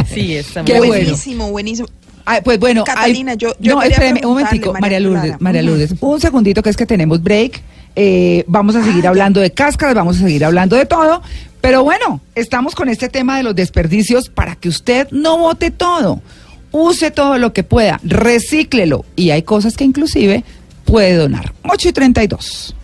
Sí, 0.09 0.37
está 0.37 0.63
Qué 0.65 0.75
bueno. 0.79 0.93
buenísimo, 0.95 1.51
buenísimo. 1.51 1.89
Ay, 2.25 2.41
pues 2.45 2.61
bueno, 2.61 2.85
Catalina, 2.85 3.33
hay- 3.33 3.37
yo- 3.39 3.53
yo 3.59 3.75
no, 3.75 3.81
quería 3.81 3.95
espéreme, 3.97 4.21
un 4.25 4.29
momentico, 4.35 4.73
María 4.81 5.01
Lourdes, 5.01 5.23
Clara. 5.23 5.39
María. 5.41 5.63
Lourdes, 5.63 5.95
un 6.01 6.21
segundito 6.21 6.63
que 6.63 6.71
es 6.71 6.77
que 6.77 6.87
tenemos 6.87 7.21
break. 7.21 7.61
eh, 7.99 8.45
vamos 8.47 8.77
a 8.77 8.85
seguir 8.85 9.07
Ah, 9.07 9.09
hablando 9.09 9.41
de 9.41 9.51
cáscaras, 9.51 9.95
vamos 9.97 10.19
a 10.19 10.21
seguir 10.21 10.45
hablando 10.45 10.77
de 10.77 10.85
todo, 10.87 11.23
pero 11.67 11.83
bueno, 11.83 12.21
estamos 12.37 12.77
con 12.77 12.89
este 12.89 13.09
tema 13.09 13.39
de 13.39 13.43
los 13.43 13.57
desperdicios 13.57 14.29
para 14.29 14.55
que 14.55 14.69
usted 14.69 15.09
no 15.11 15.37
bote 15.37 15.73
todo, 15.73 16.23
use 16.71 17.11
todo 17.11 17.39
lo 17.39 17.53
que 17.53 17.65
pueda, 17.65 17.99
recíclelo 18.05 19.05
y 19.17 19.31
hay 19.31 19.43
cosas 19.43 19.77
que 19.77 19.83
inclusive 19.83 20.45
puede 20.85 21.17
donar. 21.17 21.55
8 21.65 21.89
y 21.89 21.93
32. 21.93 22.77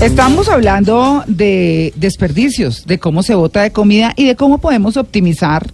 Estamos 0.00 0.50
hablando 0.50 1.24
de 1.26 1.94
desperdicios, 1.96 2.86
de 2.86 2.98
cómo 2.98 3.22
se 3.22 3.34
bota 3.34 3.62
de 3.62 3.72
comida 3.72 4.12
y 4.14 4.26
de 4.26 4.36
cómo 4.36 4.58
podemos 4.58 4.98
optimizar 4.98 5.70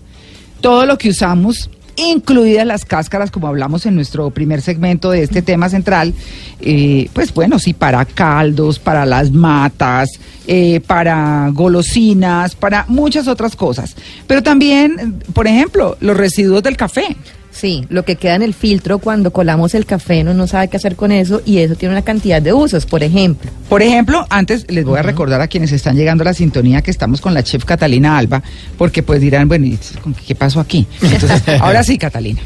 todo 0.61 0.87
lo 0.87 0.97
que 0.97 1.09
usamos, 1.09 1.69
incluidas 1.97 2.65
las 2.65 2.85
cáscaras, 2.85 3.33
como 3.33 3.49
hablamos 3.49 3.85
en 3.85 3.97
nuestro 3.97 4.31
primer 4.31 4.63
segmento 4.63 5.11
de 5.11 5.25
este 5.25 5.43
tema 5.43 5.69
central. 5.69 6.15
Eh, 6.61 7.11
pues 7.13 7.35
bueno, 7.35 7.59
sí, 7.59 7.73
para 7.73 8.05
caldos, 8.05 8.79
para 8.79 9.05
las 9.05 9.33
matas, 9.33 10.09
eh, 10.47 10.81
para 10.87 11.51
golosinas, 11.53 12.55
para 12.55 12.85
muchas 12.87 13.27
otras 13.27 13.57
cosas. 13.57 13.97
Pero 14.29 14.41
también, 14.41 15.21
por 15.35 15.49
ejemplo, 15.49 15.97
los 16.01 16.17
residuos 16.17 16.63
del 16.63 16.77
café. 16.77 17.17
Sí, 17.53 17.87
lo 17.91 18.05
que 18.05 18.17
queda 18.17 18.35
en 18.35 18.43
el 18.43 18.55
filtro 18.55 18.99
cuando 18.99 19.31
colamos 19.31 19.75
el 19.75 19.85
café, 19.85 20.23
uno 20.23 20.35
no 20.35 20.47
sabe 20.47 20.69
qué 20.69 20.79
hacer 20.79 20.97
con 20.97 21.13
eso 21.13 21.43
y 21.45 21.59
eso 21.59 21.77
tiene 21.77 21.95
una 21.95 22.03
cantidad 22.03 22.41
de 22.41 22.53
usos, 22.53 22.87
por 22.87 23.03
ejemplo. 23.03 23.51
Por 23.69 23.83
ejemplo, 23.83 24.27
antes 24.31 24.65
les 24.71 24.85
voy 24.85 24.99
a 24.99 25.03
recordar 25.03 25.41
a 25.41 25.49
quienes 25.49 25.71
están 25.73 25.97
llegando 25.97 26.23
a 26.23 26.27
la 26.27 26.35
sintonía 26.35 26.83
que 26.83 26.91
estamos 26.91 27.21
con 27.21 27.35
la 27.35 27.43
chef 27.43 27.65
Catalina 27.65 28.17
Alba, 28.17 28.43
porque 28.79 29.03
pues 29.03 29.21
dirán, 29.21 29.49
bueno, 29.49 29.67
¿y 29.67 29.79
con 30.03 30.15
¿qué 30.15 30.35
pasó 30.35 30.61
aquí? 30.61 30.87
Entonces, 31.03 31.43
ahora 31.61 31.85
sí, 31.85 31.99
Catalina. 31.99 32.41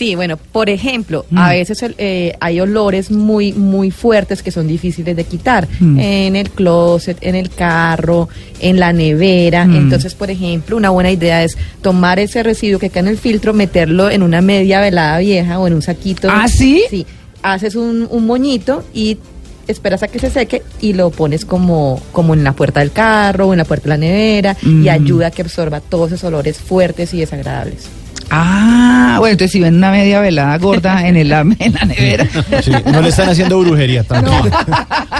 Sí, 0.00 0.14
bueno, 0.14 0.38
por 0.38 0.70
ejemplo, 0.70 1.26
Mm. 1.28 1.36
a 1.38 1.50
veces 1.50 1.82
el- 1.82 1.94
eh, 1.98 2.32
hay 2.40 2.58
olores 2.58 3.10
muy, 3.10 3.52
muy 3.52 3.90
fuertes 3.90 4.42
que 4.42 4.50
son 4.50 4.66
difíciles 4.66 5.14
de 5.14 5.24
quitar 5.24 5.68
Mm. 5.78 6.00
en 6.00 6.36
el 6.36 6.48
closet, 6.48 7.18
en 7.20 7.34
el 7.34 7.50
carro, 7.50 8.26
en 8.60 8.80
la 8.80 8.94
nevera. 8.94 9.66
Mm. 9.66 9.76
Entonces, 9.76 10.14
por 10.14 10.30
ejemplo, 10.30 10.78
una 10.78 10.88
buena 10.88 11.10
idea 11.10 11.44
es 11.44 11.58
tomar 11.82 12.18
ese 12.18 12.42
residuo 12.42 12.78
que 12.78 12.88
queda 12.88 13.00
en 13.00 13.08
el 13.08 13.18
filtro, 13.18 13.52
meterlo 13.52 14.08
en 14.10 14.22
una 14.22 14.40
media 14.40 14.80
velada 14.80 15.18
vieja 15.18 15.58
o 15.58 15.66
en 15.66 15.74
un 15.74 15.82
saquito. 15.82 16.28
¿Ah, 16.30 16.48
sí? 16.48 16.82
Sí, 16.88 17.04
haces 17.42 17.74
un, 17.74 18.08
un 18.10 18.24
moñito 18.24 18.82
y 18.94 19.18
esperas 19.68 20.02
a 20.02 20.08
que 20.08 20.18
se 20.18 20.30
seque 20.30 20.62
y 20.80 20.94
lo 20.94 21.10
pones 21.10 21.44
como, 21.44 22.00
como 22.12 22.32
en 22.32 22.42
la 22.42 22.54
puerta 22.54 22.80
del 22.80 22.90
carro 22.92 23.48
o 23.48 23.52
en 23.52 23.58
la 23.58 23.66
puerta 23.66 23.82
de 23.84 23.88
la 23.90 23.96
nevera 23.98 24.56
Mm. 24.62 24.82
y 24.82 24.88
ayuda 24.88 25.26
a 25.26 25.30
que 25.30 25.42
absorba 25.42 25.80
todos 25.80 26.10
esos 26.12 26.24
olores 26.24 26.56
fuertes 26.56 27.12
y 27.12 27.18
desagradables. 27.20 27.84
Ah, 28.30 29.16
bueno, 29.18 29.32
entonces 29.32 29.52
si 29.52 29.60
ven 29.60 29.74
una 29.76 29.90
media 29.90 30.20
velada 30.20 30.56
gorda 30.58 31.06
en, 31.06 31.16
el, 31.16 31.32
en 31.58 31.72
la 31.74 31.84
nevera. 31.84 32.26
Sí, 32.62 32.70
no 32.92 33.00
le 33.02 33.08
están 33.08 33.28
haciendo 33.28 33.58
brujería 33.60 34.04
tampoco. 34.04 34.48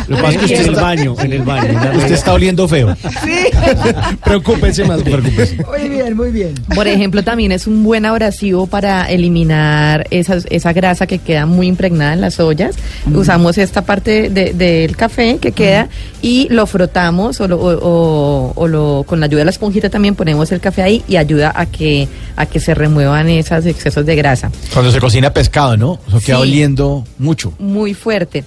Lo 0.09 0.17
que 0.17 0.23
pasa 0.23 0.39
es 0.39 0.39
que 0.39 0.45
en 0.45 0.45
usted 0.45 0.61
el 0.61 0.69
está, 0.71 0.83
baño, 0.83 1.15
en 1.21 1.33
el 1.33 1.43
baño. 1.43 1.69
en 1.83 1.97
usted 1.97 2.13
está 2.13 2.33
oliendo 2.33 2.69
feo. 2.69 2.97
Sí. 3.25 3.47
Preocúpense 4.25 4.85
más, 4.85 5.03
preocúpense. 5.03 5.59
Muy 5.67 5.89
bien, 5.89 6.17
muy 6.17 6.31
bien. 6.31 6.55
Por 6.75 6.87
ejemplo, 6.89 7.23
también 7.23 7.53
es 7.53 7.67
un 7.67 7.83
buen 7.83 8.07
abrasivo 8.07 8.67
para 8.67 9.05
eliminar 9.11 10.07
esas, 10.11 10.47
esa 10.51 10.73
grasa 10.73 11.07
que 11.07 11.19
queda 11.19 11.47
muy 11.47 11.67
impregnada 11.67 12.13
en 12.15 12.21
las 12.21 12.39
ollas. 12.41 12.77
Usamos 13.13 13.59
esta 13.59 13.83
parte 13.83 14.31
de- 14.31 14.53
del 14.53 14.97
café 14.97 15.39
que 15.39 15.53
queda 15.53 15.89
y 16.23 16.49
lo 16.51 16.67
frotamos 16.67 17.41
o, 17.41 17.49
lo- 17.49 17.57
o- 17.61 17.79
o- 17.81 18.53
o 18.55 18.69
lo, 18.69 19.05
con 19.07 19.21
la 19.21 19.27
ayuda 19.27 19.41
de 19.41 19.45
la 19.47 19.51
esponjita 19.51 19.91
también 19.91 20.15
ponemos 20.15 20.51
el 20.53 20.61
café 20.61 20.83
ahí 20.83 21.03
y 21.09 21.17
ayuda 21.17 21.53
a 21.55 21.67
que, 21.67 22.09
a 22.37 22.47
que 22.47 22.61
se 22.61 22.75
remuevan 23.01 23.29
esos 23.29 23.67
excesos 23.67 24.05
de 24.07 24.17
grasa. 24.17 24.51
Cuando 24.73 24.91
se 24.91 25.01
cocina 25.01 25.33
pescado, 25.33 25.77
¿no? 25.77 25.99
Eso 26.09 26.21
queda 26.21 26.37
Sí. 26.37 26.43
oliendo 26.43 27.05
mucho. 27.19 27.53
Muy 27.59 27.95
fuerte. 27.95 28.45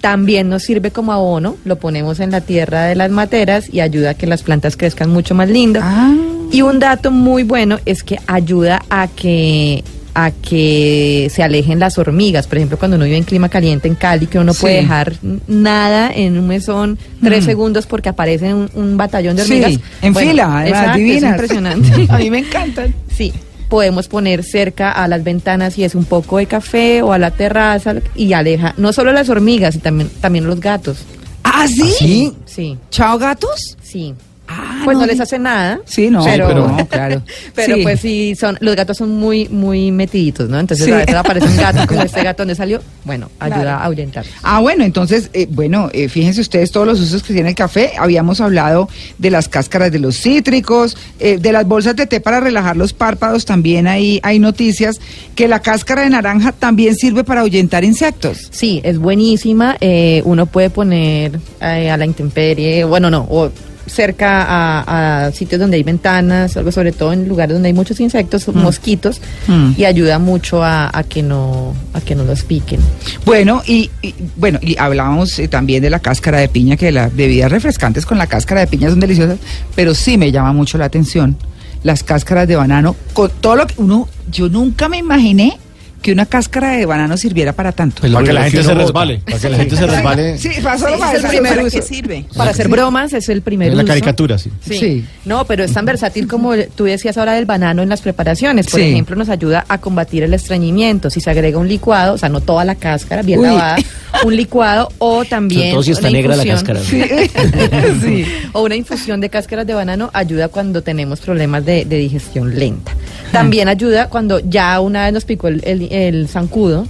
También 0.00 0.48
nos 0.48 0.62
sirve 0.62 0.90
como 0.90 1.12
abono, 1.12 1.56
lo 1.64 1.76
ponemos 1.76 2.20
en 2.20 2.30
la 2.30 2.40
tierra 2.40 2.84
de 2.84 2.94
las 2.94 3.10
materas 3.10 3.72
y 3.72 3.80
ayuda 3.80 4.10
a 4.10 4.14
que 4.14 4.26
las 4.26 4.42
plantas 4.42 4.76
crezcan 4.76 5.10
mucho 5.10 5.34
más 5.34 5.48
lindo. 5.48 5.80
Ah. 5.82 6.14
Y 6.52 6.62
un 6.62 6.78
dato 6.78 7.10
muy 7.10 7.42
bueno 7.42 7.78
es 7.86 8.02
que 8.04 8.18
ayuda 8.26 8.82
a 8.90 9.08
que 9.08 9.82
a 10.18 10.30
que 10.30 11.30
se 11.30 11.42
alejen 11.42 11.78
las 11.78 11.98
hormigas. 11.98 12.46
Por 12.46 12.56
ejemplo, 12.56 12.78
cuando 12.78 12.96
uno 12.96 13.04
vive 13.04 13.18
en 13.18 13.24
clima 13.24 13.50
caliente 13.50 13.86
en 13.86 13.96
Cali, 13.96 14.26
que 14.26 14.38
uno 14.38 14.46
no 14.46 14.54
Sí. 14.54 14.60
puede 14.62 14.76
dejar 14.76 15.12
nada 15.46 16.10
en 16.10 16.38
un 16.38 16.46
mesón 16.46 16.98
tres 17.22 17.42
Mm. 17.42 17.46
segundos 17.46 17.84
porque 17.86 18.08
aparece 18.08 18.54
un, 18.54 18.70
un 18.72 18.96
batallón 18.96 19.36
de 19.36 19.44
Sí, 19.44 19.60
hormigas. 19.62 19.80
en 20.00 20.14
fila, 20.14 20.44
además, 20.44 20.68
exacto, 20.68 20.90
es 20.92 20.96
divinas. 20.96 21.30
impresionante. 21.32 22.06
A 22.08 22.16
mí 22.18 22.30
me 22.30 22.38
encantan. 22.38 22.94
Sí, 23.14 23.30
podemos 23.68 24.08
poner 24.08 24.44
cerca 24.44 24.92
a 24.92 25.08
las 25.08 25.24
ventanas 25.24 25.78
y 25.78 25.84
es 25.84 25.94
un 25.94 26.04
poco 26.04 26.38
de 26.38 26.46
café 26.46 27.02
o 27.02 27.12
a 27.12 27.18
la 27.18 27.30
terraza 27.30 27.94
y 28.14 28.32
aleja 28.32 28.74
no 28.76 28.92
solo 28.92 29.12
las 29.12 29.28
hormigas, 29.28 29.74
y 29.76 29.78
también, 29.78 30.08
también 30.20 30.46
los 30.46 30.60
gatos. 30.60 30.98
¿Ah, 31.42 31.66
sí? 31.68 31.92
¿Sí? 31.98 32.32
Sí, 32.44 32.78
¿Chao, 32.90 33.18
gatos? 33.18 33.76
sí. 33.82 34.14
Ah, 34.48 34.82
Pues 34.84 34.96
no, 34.96 35.06
les 35.06 35.18
hace 35.18 35.38
nada. 35.38 35.80
Sí, 35.86 36.08
no, 36.10 36.22
pero, 36.24 36.46
pero- 36.46 36.68
no, 36.68 36.86
claro. 36.88 37.22
pero 37.54 37.74
Sí. 37.76 37.82
pues 37.82 38.00
sí, 38.00 38.34
son, 38.38 38.56
los 38.60 38.76
gatos 38.76 38.96
son 38.96 39.10
muy, 39.10 39.48
muy 39.48 39.90
metiditos, 39.90 40.48
¿no? 40.48 40.60
Entonces 40.60 40.86
Sí. 40.86 40.92
a 40.92 40.96
veces 40.98 41.14
aparece 41.14 41.48
un 41.48 41.56
gato 41.56 41.86
como 41.88 42.02
este 42.04 42.22
gato 42.22 42.42
donde 42.42 42.54
salió, 42.54 42.80
bueno, 43.04 43.28
ayuda 43.40 43.62
Claro. 43.62 43.70
a 43.78 43.84
ahuyentar. 43.84 44.24
Ah, 44.42 44.60
bueno, 44.60 44.84
entonces, 44.84 45.30
eh, 45.32 45.48
bueno, 45.50 45.90
eh, 45.92 46.08
fíjense 46.08 46.40
ustedes 46.40 46.70
todos 46.70 46.86
los 46.86 47.00
usos 47.00 47.22
que 47.24 47.32
tiene 47.34 47.48
el 47.48 47.54
café. 47.56 47.92
Habíamos 47.98 48.40
hablado 48.40 48.88
de 49.18 49.30
las 49.30 49.48
cáscaras 49.48 49.90
de 49.90 49.98
los 49.98 50.16
cítricos, 50.20 50.96
eh, 51.18 51.38
de 51.38 51.52
las 51.52 51.66
bolsas 51.66 51.96
de 51.96 52.06
té 52.06 52.20
para 52.20 52.38
relajar 52.38 52.76
los 52.76 52.92
párpados. 52.92 53.44
También 53.46 53.86
hay, 53.88 54.20
hay 54.22 54.38
noticias 54.38 55.00
que 55.34 55.48
la 55.48 55.60
cáscara 55.60 56.02
de 56.02 56.10
naranja 56.10 56.52
también 56.52 56.94
sirve 56.94 57.24
para 57.24 57.40
ahuyentar 57.40 57.82
insectos. 57.84 58.48
Sí, 58.52 58.80
es 58.84 58.98
buenísima. 58.98 59.76
eh, 59.80 60.22
uno 60.24 60.46
puede 60.46 60.70
poner 60.70 61.40
eh, 61.60 61.90
a 61.90 61.96
la 61.96 62.04
intemperie, 62.06 62.84
bueno, 62.84 63.10
no, 63.10 63.26
o 63.28 63.50
cerca 63.86 64.42
a, 64.42 65.26
a 65.26 65.32
sitios 65.32 65.60
donde 65.60 65.76
hay 65.76 65.82
ventanas, 65.82 66.56
algo 66.56 66.72
sobre 66.72 66.92
todo 66.92 67.12
en 67.12 67.28
lugares 67.28 67.54
donde 67.54 67.68
hay 67.68 67.72
muchos 67.72 68.00
insectos, 68.00 68.46
mosquitos, 68.54 69.20
Mm. 69.48 69.72
y 69.76 69.84
ayuda 69.84 70.18
mucho 70.18 70.62
a, 70.62 70.90
a 70.92 71.02
que 71.04 71.22
no 71.22 71.74
a 71.92 72.00
que 72.00 72.14
no 72.14 72.24
los 72.24 72.42
piquen. 72.42 72.80
Bueno, 73.24 73.62
y, 73.66 73.90
y- 74.02 74.14
bueno, 74.36 74.58
y 74.62 74.76
hablábamos 74.78 75.38
eh, 75.38 75.48
también 75.48 75.82
de 75.82 75.90
la 75.90 76.00
cáscara 76.00 76.38
de 76.38 76.48
piña, 76.48 76.76
que 76.76 76.90
las 76.92 77.14
bebidas 77.14 77.50
refrescantes 77.52 78.04
con 78.06 78.18
la 78.18 78.26
cáscara 78.26 78.60
de 78.62 78.66
piña 78.66 78.90
son 78.90 79.00
deliciosas, 79.00 79.38
pero 79.74 79.94
sí 79.94 80.18
me 80.18 80.32
llama 80.32 80.52
mucho 80.52 80.78
la 80.78 80.86
atención 80.86 81.36
las 81.82 82.02
cáscaras 82.02 82.48
de 82.48 82.56
banano, 82.56 82.96
con 83.12 83.30
todo 83.40 83.54
lo 83.56 83.66
que 83.66 83.74
uno, 83.76 84.08
yo 84.30 84.48
nunca 84.48 84.88
me 84.88 84.98
imaginé 84.98 85.56
que 86.02 86.12
una 86.12 86.26
cáscara 86.26 86.70
de 86.72 86.86
banano 86.86 87.16
sirviera 87.16 87.52
para 87.52 87.72
tanto. 87.72 88.02
Para 88.02 88.24
que 88.24 88.32
la 88.32 88.44
gente 88.44 88.62
se 88.62 88.74
resbale. 88.74 89.18
Para 89.24 89.38
que 89.38 89.48
la 89.48 89.56
gente 89.56 89.76
se 89.76 89.86
resbale. 89.86 90.38
Sí, 90.38 90.50
para 90.62 90.78
solo 90.78 90.94
Sí, 90.94 91.00
para 91.00 91.12
es 91.12 91.18
el 91.18 91.24
eso. 91.24 91.28
primer 91.28 91.52
Para 91.56 92.50
uso. 92.50 92.50
hacer 92.50 92.68
bromas 92.68 93.12
es 93.12 93.28
el 93.28 93.42
primer 93.42 93.70
En 93.70 93.76
la 93.78 93.82
uso. 93.82 93.88
caricatura, 93.88 94.38
sí. 94.38 94.50
Sí. 94.60 94.78
Sí. 94.78 95.04
No, 95.24 95.44
pero 95.46 95.64
es 95.64 95.72
tan 95.72 95.84
versátil 95.84 96.28
como 96.28 96.54
tú 96.76 96.84
decías 96.84 97.16
ahora 97.18 97.32
del 97.32 97.44
banano 97.46 97.82
en 97.82 97.88
las 97.88 98.02
preparaciones. 98.02 98.66
Por 98.68 98.80
Sí. 98.80 98.86
ejemplo, 98.90 99.16
nos 99.16 99.28
ayuda 99.28 99.64
a 99.68 99.78
combatir 99.78 100.22
el 100.22 100.32
estreñimiento. 100.34 101.10
Si 101.10 101.20
se 101.20 101.30
agrega 101.30 101.58
un 101.58 101.68
licuado, 101.68 102.14
o 102.14 102.18
sea, 102.18 102.28
no 102.28 102.40
toda 102.40 102.64
la 102.64 102.74
cáscara, 102.76 103.22
bien 103.22 103.40
Uy. 103.40 103.46
lavada, 103.46 103.76
un 104.24 104.36
licuado 104.36 104.88
o 104.98 105.24
también 105.24 105.60
Sobre 105.60 105.72
todo 105.72 105.82
si 105.82 105.90
está 105.92 106.08
una 106.08 106.10
negra 106.18 106.36
la 106.36 106.44
cáscara. 106.44 106.80
¿no? 106.80 106.86
Sí. 108.02 108.24
o 108.52 108.62
una 108.62 108.76
infusión 108.76 109.20
de 109.20 109.28
cáscaras 109.28 109.66
de 109.66 109.74
banano 109.74 110.10
ayuda 110.12 110.48
cuando 110.48 110.82
tenemos 110.82 111.20
problemas 111.20 111.64
de, 111.64 111.84
de 111.84 111.96
digestión 111.98 112.58
lenta. 112.58 112.92
También 113.32 113.68
ayuda 113.68 114.08
cuando 114.08 114.38
ya 114.40 114.78
una 114.80 115.04
vez 115.04 115.12
nos 115.12 115.24
picó 115.24 115.48
el, 115.48 115.60
el- 115.64 115.85
el 115.90 116.28
zancudo 116.28 116.86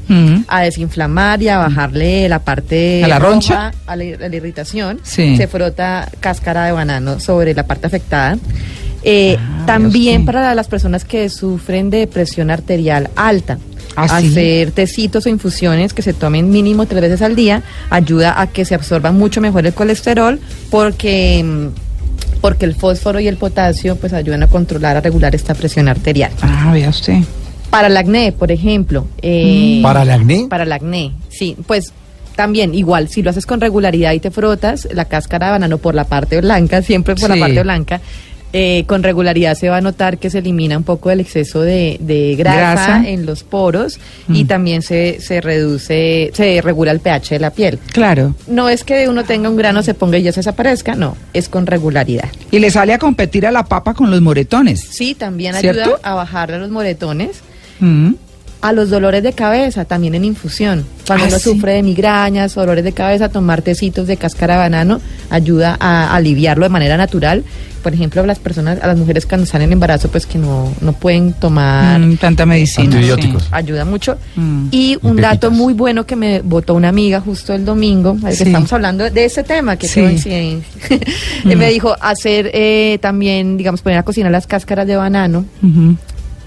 a 0.49 0.61
desinflamar 0.63 1.43
y 1.43 1.49
a 1.49 1.59
bajarle 1.59 2.29
la 2.29 2.41
parte 2.41 3.03
¿A 3.05 3.09
la 3.09 3.19
roja, 3.19 3.33
roncha? 3.33 3.73
a 3.87 3.97
la, 3.97 4.05
a 4.25 4.29
la 4.29 4.37
irritación. 4.37 5.01
Sí. 5.03 5.37
Se 5.37 5.47
frota 5.47 6.09
cáscara 6.21 6.67
de 6.67 6.73
banano 6.73 7.21
sobre 7.21 7.55
la 7.55 7.67
parte 7.67 7.87
afectada. 7.87 8.39
Eh, 9.03 9.37
Ah, 9.39 9.65
también 9.67 10.23
Dios 10.23 10.27
para 10.27 10.55
las 10.55 10.69
personas 10.69 11.05
que 11.05 11.29
sufren 11.29 11.91
de 11.91 12.07
presión 12.07 12.51
arterial 12.51 13.11
alta. 13.17 13.59
¿Ah, 13.99 14.21
sí? 14.21 14.27
hacer 14.29 14.73
tecitos 14.73 15.25
o 15.27 15.29
infusiones 15.31 15.95
que 15.95 16.03
se 16.03 16.13
tomen 16.13 16.51
mínimo 16.51 16.85
tres 16.87 17.01
veces 17.01 17.23
al 17.23 17.35
día 17.35 17.63
ayuda 17.89 18.39
a 18.41 18.47
que 18.49 18.65
se 18.67 18.75
absorba 18.75 19.11
mucho 19.11 19.41
mejor 19.41 19.65
el 19.67 19.73
colesterol 19.73 20.39
porque 20.71 21.43
mm, 21.43 22.41
porque 22.43 22.67
el 22.67 22.75
fósforo 22.75 23.19
y 23.21 23.27
el 23.27 23.39
potasio 23.39 23.97
pues 23.97 24.13
ayudan 24.13 24.43
a 24.43 24.49
controlar 24.49 24.97
a 24.99 25.01
regular 25.01 25.35
esta 25.35 25.55
presión 25.55 25.89
arterial 25.89 26.31
Ah, 26.43 26.71
vea 26.75 26.91
usted. 26.91 27.21
Para 27.71 27.89
el 27.89 27.97
acné 27.97 28.33
por 28.33 28.51
ejemplo 28.53 29.07
eh, 29.23 29.81
¿Para 29.83 30.03
el 30.03 30.11
acné? 30.11 30.47
para 30.49 30.65
el 30.65 30.73
acné 30.73 31.13
sí 31.29 31.57
pues 31.67 31.93
también 32.37 32.75
igual 32.75 33.09
si 33.09 33.23
lo 33.23 33.31
haces 33.31 33.47
con 33.47 33.61
regularidad 33.61 34.13
y 34.13 34.21
te 34.21 34.31
frotas 34.31 34.87
la 34.93 35.07
cáscara 35.07 35.47
de 35.47 35.53
banano 35.53 35.79
por 35.79 35.95
la 35.95 36.05
parte 36.05 36.41
blanca 36.41 36.83
siempre 36.83 37.15
por 37.15 37.31
Sí. 37.33 37.39
la 37.39 37.47
parte 37.47 37.63
blanca 37.63 38.01
eh, 38.53 38.85
con 38.87 39.03
regularidad 39.03 39.55
se 39.57 39.69
va 39.69 39.79
a 39.79 39.81
notar 39.81 40.17
que 40.19 40.31
se 40.31 40.39
elimina 40.39 40.79
un 40.79 40.85
poco 40.85 41.11
el 41.11 41.21
exceso 41.21 41.61
de, 41.61 41.99
de 42.01 42.37
grasa, 42.37 42.57
Grasa. 42.95 43.09
en 43.09 43.27
los 43.27 43.43
poros 43.43 43.99
y 44.29 44.45
Mm. 44.45 44.47
también 44.47 44.83
se, 44.83 45.21
se 45.21 45.41
reduce, 45.43 46.31
se 46.33 46.63
regula 46.63 46.93
el 46.93 47.01
pH 47.01 47.31
de 47.35 47.41
la 47.41 47.51
piel. 47.51 47.79
Claro. 47.93 48.35
No 48.47 48.69
es 48.71 48.85
que 48.85 49.09
uno 49.11 49.25
tenga 49.25 49.51
un 49.51 49.57
grano, 49.57 49.83
se 49.83 49.93
ponga 49.95 50.17
y 50.17 50.23
ya 50.23 50.33
se 50.33 50.41
desaparezca, 50.41 50.95
no, 50.95 51.17
es 51.35 51.49
con 51.51 51.67
regularidad. 51.67 52.29
Y 52.51 52.61
le 52.61 52.71
sale 52.71 52.95
a 52.95 52.99
competir 52.99 53.47
a 53.47 53.51
la 53.51 53.65
papa 53.65 53.93
con 53.93 54.11
los 54.11 54.23
moretones. 54.23 54.81
Sí, 54.81 55.15
también 55.15 55.55
¿Cierto? 55.57 55.83
ayuda 55.83 55.99
a 56.03 56.15
bajarle 56.15 56.59
los 56.59 56.71
moretones, 56.71 57.41
Mm. 57.81 58.15
a 58.63 58.73
los 58.73 58.91
dolores 58.91 59.23
de 59.23 59.33
cabeza, 59.33 59.85
también 59.85 60.15
en 60.17 60.25
infusión. 60.25 60.85
Cuando 61.07 61.27
Ah, 61.27 61.29
uno 61.29 61.39
sí. 61.39 61.45
sufre 61.51 61.73
de 61.75 61.83
migrañas, 61.85 62.55
dolores 62.55 62.83
de 62.83 62.93
cabeza, 62.93 63.29
tomar 63.29 63.63
tecitos 63.63 64.07
de 64.09 64.17
cáscara 64.17 64.55
de 64.55 64.61
banano 64.61 65.01
ayuda 65.31 65.77
a 65.79 66.15
aliviarlo 66.17 66.65
de 66.65 66.71
manera 66.71 66.97
natural. 66.97 67.45
Por 67.85 67.95
ejemplo, 67.95 68.23
a 68.23 68.27
las 68.27 68.41
personas, 68.41 68.83
a 68.83 68.89
las 68.89 68.97
mujeres 68.97 69.27
cuando 69.27 69.45
están 69.45 69.63
en 69.63 69.71
embarazo, 69.71 70.09
pues 70.09 70.27
que 70.27 70.39
no, 70.39 70.73
no 70.81 70.93
pueden 70.95 71.35
tomar 71.35 72.01
Mm, 72.01 72.17
tanta 72.17 72.45
medicina. 72.45 72.97
Antibióticos. 72.97 73.43
sí. 73.45 73.49
ayuda 73.53 73.85
mucho. 73.85 74.17
Mm. 74.35 74.67
Y 74.73 74.99
un 75.03 75.19
Y 75.19 75.21
dato 75.23 75.53
muy 75.53 75.73
bueno 75.73 76.05
que 76.05 76.17
me 76.17 76.41
votó 76.41 76.75
una 76.75 76.89
amiga 76.89 77.21
justo 77.21 77.53
el 77.55 77.65
domingo, 77.65 78.17
al 78.25 78.31
que 78.31 78.37
Sí. 78.37 78.43
estamos 78.45 78.73
hablando 78.73 79.09
de 79.09 79.25
ese 79.25 79.45
tema, 79.45 79.77
que 79.77 79.87
Sí. 79.87 80.01
coincidencia. 80.01 80.67
Me 81.45 81.71
dijo 81.71 81.95
hacer 82.01 82.51
eh, 82.53 82.99
también, 83.01 83.57
digamos, 83.57 83.83
poner 83.83 83.99
a 83.99 84.03
cocinar 84.03 84.33
las 84.33 84.49
cáscaras 84.49 84.89
de 84.89 84.97
banano, 84.97 85.45
Ujú. 85.63 85.97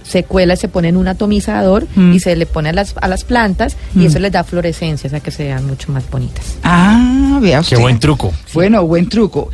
Se 0.10 0.24
cuela, 0.24 0.56
se 0.56 0.68
pone 0.68 0.88
en 0.90 0.98
un 0.98 1.08
atomizador 1.08 1.86
Mm. 1.96 2.14
y 2.14 2.20
se 2.20 2.36
le 2.36 2.46
pone 2.46 2.70
a 2.70 2.74
las, 2.74 2.96
a 3.00 3.08
las 3.08 3.24
plantas 3.24 3.78
Mm. 3.94 4.02
y 4.02 4.06
eso 4.08 4.20
les 4.20 4.32
da 4.32 4.44
florescencia, 4.44 5.08
o 5.08 5.12
sea 5.12 5.20
que 5.20 5.32
sean 5.32 5.66
mucho 5.68 5.92
más 5.92 6.10
bonitas. 6.10 6.58
Ah, 6.64 7.38
vea 7.42 7.60
usted. 7.60 7.78
Qué 7.78 7.82
buen 7.82 8.00
truco. 8.00 8.34
Bueno, 8.54 8.86
buen 8.86 9.08
truco. 9.08 9.50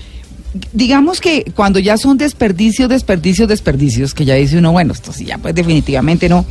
Digamos 0.71 1.19
que 1.19 1.43
cuando 1.53 1.79
ya 1.79 1.97
son 1.97 2.17
desperdicios, 2.17 2.87
desperdicios, 2.87 3.47
desperdicios, 3.49 4.13
que 4.13 4.23
ya 4.23 4.35
dice 4.35 4.57
uno, 4.57 4.71
bueno, 4.71 4.93
esto 4.93 5.11
sí 5.11 5.25
ya 5.25 5.37
pues 5.37 5.53
definitivamente 5.53 6.29
no, 6.29 6.45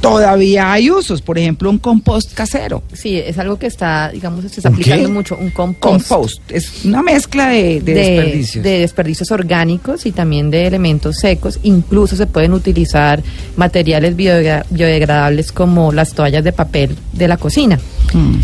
todavía 0.00 0.72
hay 0.72 0.90
usos, 0.90 1.22
por 1.22 1.38
ejemplo, 1.38 1.70
un 1.70 1.78
compost 1.78 2.34
casero. 2.34 2.82
Sí, 2.92 3.16
es 3.16 3.38
algo 3.38 3.58
que 3.58 3.66
está, 3.66 4.10
digamos, 4.10 4.42
se 4.42 4.48
está 4.48 4.68
¿Un 4.68 4.74
aplicando 4.74 5.06
qué? 5.08 5.12
mucho, 5.12 5.36
un 5.40 5.50
compost. 5.50 6.08
Compost, 6.08 6.42
es 6.50 6.84
una 6.84 7.02
mezcla 7.02 7.48
de, 7.48 7.80
de 7.80 7.94
desperdicios. 7.94 8.62
de 8.64 8.78
desperdicios 8.80 9.30
orgánicos 9.30 10.04
y 10.06 10.12
también 10.12 10.50
de 10.50 10.66
elementos 10.66 11.16
secos. 11.16 11.58
Incluso 11.62 12.14
se 12.16 12.26
pueden 12.26 12.52
utilizar 12.52 13.22
materiales 13.56 14.16
biodegra- 14.16 14.66
biodegradables 14.70 15.50
como 15.52 15.92
las 15.92 16.12
toallas 16.12 16.44
de 16.44 16.52
papel 16.52 16.94
de 17.12 17.28
la 17.28 17.36
cocina. 17.38 17.78
Mm. 18.12 18.34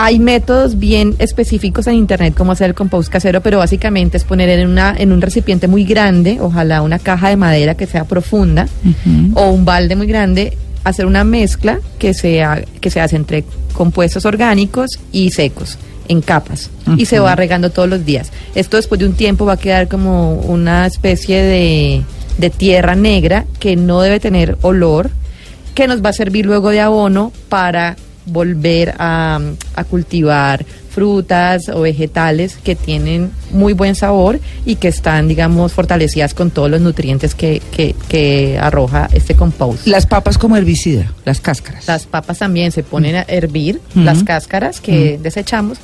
Hay 0.00 0.20
métodos 0.20 0.78
bien 0.78 1.16
específicos 1.18 1.88
en 1.88 1.94
internet 1.94 2.32
como 2.36 2.52
hacer 2.52 2.68
el 2.68 2.74
compost 2.76 3.10
casero, 3.10 3.40
pero 3.40 3.58
básicamente 3.58 4.16
es 4.16 4.22
poner 4.22 4.48
en 4.48 4.68
una 4.68 4.94
en 4.96 5.10
un 5.10 5.20
recipiente 5.20 5.66
muy 5.66 5.82
grande, 5.82 6.38
ojalá 6.40 6.82
una 6.82 7.00
caja 7.00 7.30
de 7.30 7.36
madera 7.36 7.74
que 7.74 7.86
sea 7.86 8.04
profunda 8.04 8.68
o 9.34 9.50
un 9.50 9.64
balde 9.64 9.96
muy 9.96 10.06
grande, 10.06 10.56
hacer 10.84 11.04
una 11.04 11.24
mezcla 11.24 11.80
que 11.98 12.14
sea 12.14 12.62
que 12.80 12.90
se 12.90 13.00
hace 13.00 13.16
entre 13.16 13.44
compuestos 13.72 14.24
orgánicos 14.24 15.00
y 15.10 15.32
secos 15.32 15.78
en 16.06 16.22
capas 16.22 16.70
y 16.96 17.06
se 17.06 17.18
va 17.18 17.34
regando 17.34 17.70
todos 17.70 17.88
los 17.88 18.04
días. 18.04 18.30
Esto 18.54 18.76
después 18.76 19.00
de 19.00 19.06
un 19.06 19.14
tiempo 19.14 19.46
va 19.46 19.54
a 19.54 19.56
quedar 19.56 19.88
como 19.88 20.34
una 20.34 20.86
especie 20.86 21.42
de, 21.42 22.02
de 22.38 22.50
tierra 22.50 22.94
negra 22.94 23.46
que 23.58 23.74
no 23.74 24.00
debe 24.00 24.20
tener 24.20 24.58
olor, 24.62 25.10
que 25.74 25.88
nos 25.88 26.04
va 26.04 26.10
a 26.10 26.12
servir 26.12 26.46
luego 26.46 26.70
de 26.70 26.80
abono 26.80 27.32
para 27.48 27.96
volver 28.28 28.94
a, 28.98 29.40
a 29.74 29.84
cultivar 29.84 30.64
frutas 30.98 31.68
o 31.68 31.82
vegetales 31.82 32.56
que 32.56 32.74
tienen 32.74 33.30
muy 33.52 33.72
buen 33.72 33.94
sabor 33.94 34.40
y 34.64 34.76
que 34.76 34.88
están, 34.88 35.28
digamos, 35.28 35.72
fortalecidas 35.72 36.34
con 36.34 36.50
todos 36.50 36.68
los 36.68 36.80
nutrientes 36.80 37.36
que, 37.36 37.62
que, 37.70 37.94
que 38.08 38.58
arroja 38.60 39.08
este 39.12 39.36
compost. 39.36 39.86
Las 39.86 40.06
papas 40.06 40.38
como 40.38 40.56
herbicida, 40.56 41.12
las 41.24 41.40
cáscaras. 41.40 41.86
Las 41.86 42.06
papas 42.06 42.38
también 42.38 42.72
se 42.72 42.82
ponen 42.82 43.14
a 43.14 43.22
hervir, 43.28 43.80
las 43.94 44.24
cáscaras 44.24 44.80
que 44.80 45.20
desechamos, 45.22 45.78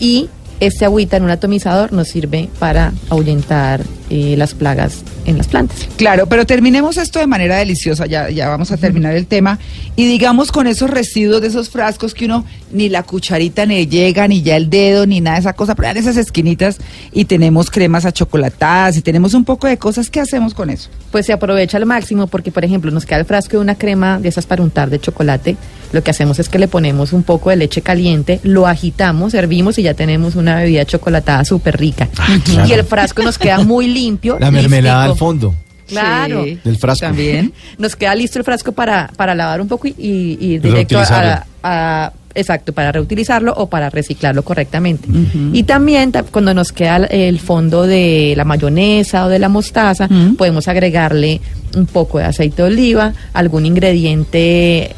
y 0.00 0.28
este 0.60 0.84
agüita 0.84 1.16
en 1.16 1.24
un 1.24 1.30
atomizador 1.30 1.92
nos 1.92 2.08
sirve 2.08 2.48
para 2.58 2.92
ahuyentar 3.10 3.82
eh, 4.10 4.36
las 4.38 4.54
plagas 4.54 5.02
en 5.26 5.36
las 5.36 5.48
plantas. 5.48 5.86
Claro, 5.96 6.26
pero 6.26 6.46
terminemos 6.46 6.96
esto 6.96 7.18
de 7.18 7.26
manera 7.26 7.56
deliciosa, 7.56 8.06
ya, 8.06 8.30
ya 8.30 8.48
vamos 8.48 8.72
a 8.72 8.78
terminar 8.78 9.14
el 9.14 9.26
tema. 9.26 9.58
Y 9.96 10.06
digamos 10.06 10.50
con 10.50 10.66
esos 10.66 10.88
residuos 10.88 11.42
de 11.42 11.48
esos 11.48 11.68
frascos 11.68 12.14
que 12.14 12.24
uno 12.24 12.44
ni 12.72 12.88
la 12.88 13.02
cucharita 13.02 13.66
ni 13.66 13.86
llega, 13.86 14.26
ni 14.26 14.42
ya 14.42 14.56
el 14.56 14.70
dedo, 14.70 15.06
ni 15.06 15.20
nada 15.20 15.36
de 15.36 15.40
esa 15.40 15.52
cosa, 15.52 15.74
pero 15.74 15.90
en 15.90 15.98
esas 15.98 16.16
esquinitas 16.16 16.78
y 17.12 17.26
tenemos 17.26 17.70
cremas 17.70 18.06
achocolatadas 18.06 18.96
y 18.96 19.02
tenemos 19.02 19.34
un 19.34 19.44
poco 19.44 19.66
de 19.66 19.76
cosas, 19.76 20.08
¿qué 20.08 20.20
hacemos 20.20 20.54
con 20.54 20.70
eso? 20.70 20.88
Pues 21.10 21.26
se 21.26 21.32
aprovecha 21.32 21.76
al 21.76 21.86
máximo 21.86 22.26
porque, 22.26 22.50
por 22.50 22.64
ejemplo, 22.64 22.90
nos 22.90 23.04
queda 23.04 23.18
el 23.18 23.26
frasco 23.26 23.58
de 23.58 23.58
una 23.58 23.74
crema 23.76 24.18
de 24.18 24.30
esas 24.30 24.46
para 24.46 24.62
untar 24.62 24.88
de 24.88 24.98
chocolate. 24.98 25.56
Lo 25.92 26.02
que 26.02 26.10
hacemos 26.10 26.38
es 26.38 26.48
que 26.48 26.58
le 26.58 26.68
ponemos 26.68 27.12
un 27.12 27.22
poco 27.22 27.50
de 27.50 27.56
leche 27.56 27.80
caliente, 27.82 28.40
lo 28.42 28.66
agitamos, 28.66 29.32
servimos 29.32 29.78
y 29.78 29.82
ya 29.82 29.94
tenemos 29.94 30.34
una 30.36 30.56
bebida 30.56 30.84
chocolatada 30.84 31.44
súper 31.44 31.78
rica. 31.78 32.08
claro. 32.44 32.68
Y 32.68 32.72
el 32.72 32.84
frasco 32.84 33.22
nos 33.22 33.38
queda 33.38 33.58
muy 33.64 33.86
limpio. 33.88 34.36
La 34.38 34.50
mermelada 34.50 35.06
listico. 35.06 35.12
al 35.12 35.18
fondo. 35.18 35.54
Claro. 35.86 36.44
Sí, 36.44 36.58
Del 36.62 36.76
frasco. 36.76 37.06
También. 37.06 37.52
Nos 37.78 37.96
queda 37.96 38.14
listo 38.14 38.38
el 38.38 38.44
frasco 38.44 38.72
para, 38.72 39.10
para 39.16 39.34
lavar 39.34 39.60
un 39.62 39.68
poco 39.68 39.88
y, 39.88 39.94
y- 39.98 40.36
y 40.38 40.46
ir 40.54 40.60
directo 40.60 40.98
a, 40.98 41.46
a- 41.62 42.12
Exacto, 42.34 42.72
para 42.72 42.92
reutilizarlo 42.92 43.52
o 43.56 43.68
para 43.68 43.90
reciclarlo 43.90 44.42
correctamente. 44.44 45.08
Y 45.52 45.62
también 45.64 46.12
ta- 46.12 46.22
cuando 46.22 46.54
nos 46.54 46.72
queda 46.72 46.96
el- 47.06 47.40
fondo 47.40 47.82
de 47.86 48.34
la 48.36 48.44
mayonesa 48.44 49.24
o 49.26 49.28
de 49.28 49.38
la 49.38 49.48
mostaza, 49.48 50.08
podemos 50.36 50.68
agregarle 50.68 51.40
un 51.76 51.86
poco 51.86 52.18
de 52.18 52.24
aceite 52.24 52.62
de 52.62 52.68
oliva, 52.68 53.12
algún 53.32 53.66
ingrediente 53.66 54.94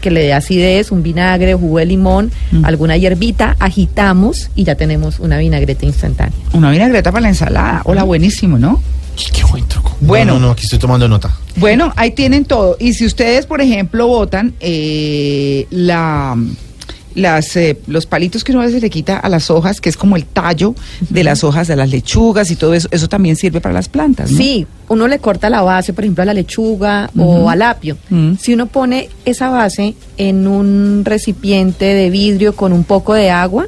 que 0.00 0.10
le 0.10 0.22
dé 0.22 0.32
acidez, 0.32 0.90
un 0.92 1.02
vinagre, 1.02 1.54
jugo 1.54 1.78
de 1.78 1.86
limón, 1.86 2.30
alguna 2.62 2.96
hierbita, 2.96 3.56
agitamos 3.58 4.50
y 4.54 4.64
ya 4.64 4.74
tenemos 4.74 5.18
una 5.20 5.38
vinagreta 5.38 5.86
instantánea. 5.86 6.34
Una 6.52 6.70
vinagreta 6.70 7.10
para 7.10 7.22
la 7.22 7.28
ensalada. 7.28 7.82
Hola, 7.84 8.02
buenísimo, 8.04 8.58
¿no? 8.58 8.80
Qué 9.32 9.44
buen 9.44 9.64
truco. 9.66 9.96
Bueno. 10.00 10.34
No, 10.34 10.40
no, 10.40 10.46
no, 10.46 10.52
aquí 10.52 10.64
estoy 10.64 10.78
tomando 10.78 11.06
nota. 11.08 11.30
Bueno, 11.56 11.92
ahí 11.96 12.10
tienen 12.10 12.44
todo. 12.44 12.76
Y 12.80 12.94
si 12.94 13.06
ustedes, 13.06 13.46
por 13.46 13.60
ejemplo, 13.60 14.08
votan 14.08 14.54
eh, 14.60 15.66
la 15.70 16.36
las 17.14 17.56
eh, 17.56 17.78
los 17.86 18.06
palitos 18.06 18.44
que 18.44 18.52
uno 18.52 18.62
a 18.62 18.66
veces 18.66 18.82
le 18.82 18.90
quita 18.90 19.18
a 19.18 19.28
las 19.28 19.50
hojas, 19.50 19.80
que 19.80 19.88
es 19.88 19.96
como 19.96 20.16
el 20.16 20.24
tallo 20.24 20.74
de 21.08 21.24
las 21.24 21.44
hojas 21.44 21.68
de 21.68 21.76
las 21.76 21.90
lechugas 21.90 22.50
y 22.50 22.56
todo 22.56 22.74
eso, 22.74 22.88
eso 22.90 23.08
también 23.08 23.36
sirve 23.36 23.60
para 23.60 23.72
las 23.72 23.88
plantas, 23.88 24.30
¿no? 24.30 24.38
Sí, 24.38 24.66
uno 24.88 25.08
le 25.08 25.18
corta 25.18 25.50
la 25.50 25.62
base, 25.62 25.92
por 25.92 26.04
ejemplo, 26.04 26.22
a 26.22 26.26
la 26.26 26.34
lechuga 26.34 27.10
o 27.16 27.48
al 27.48 27.62
apio. 27.62 27.96
Si 28.38 28.52
uno 28.52 28.66
pone 28.66 29.08
esa 29.24 29.48
base 29.50 29.94
en 30.16 30.46
un 30.46 31.02
recipiente 31.04 31.86
de 31.86 32.10
vidrio 32.10 32.54
con 32.54 32.72
un 32.72 32.84
poco 32.84 33.14
de 33.14 33.30
agua, 33.30 33.66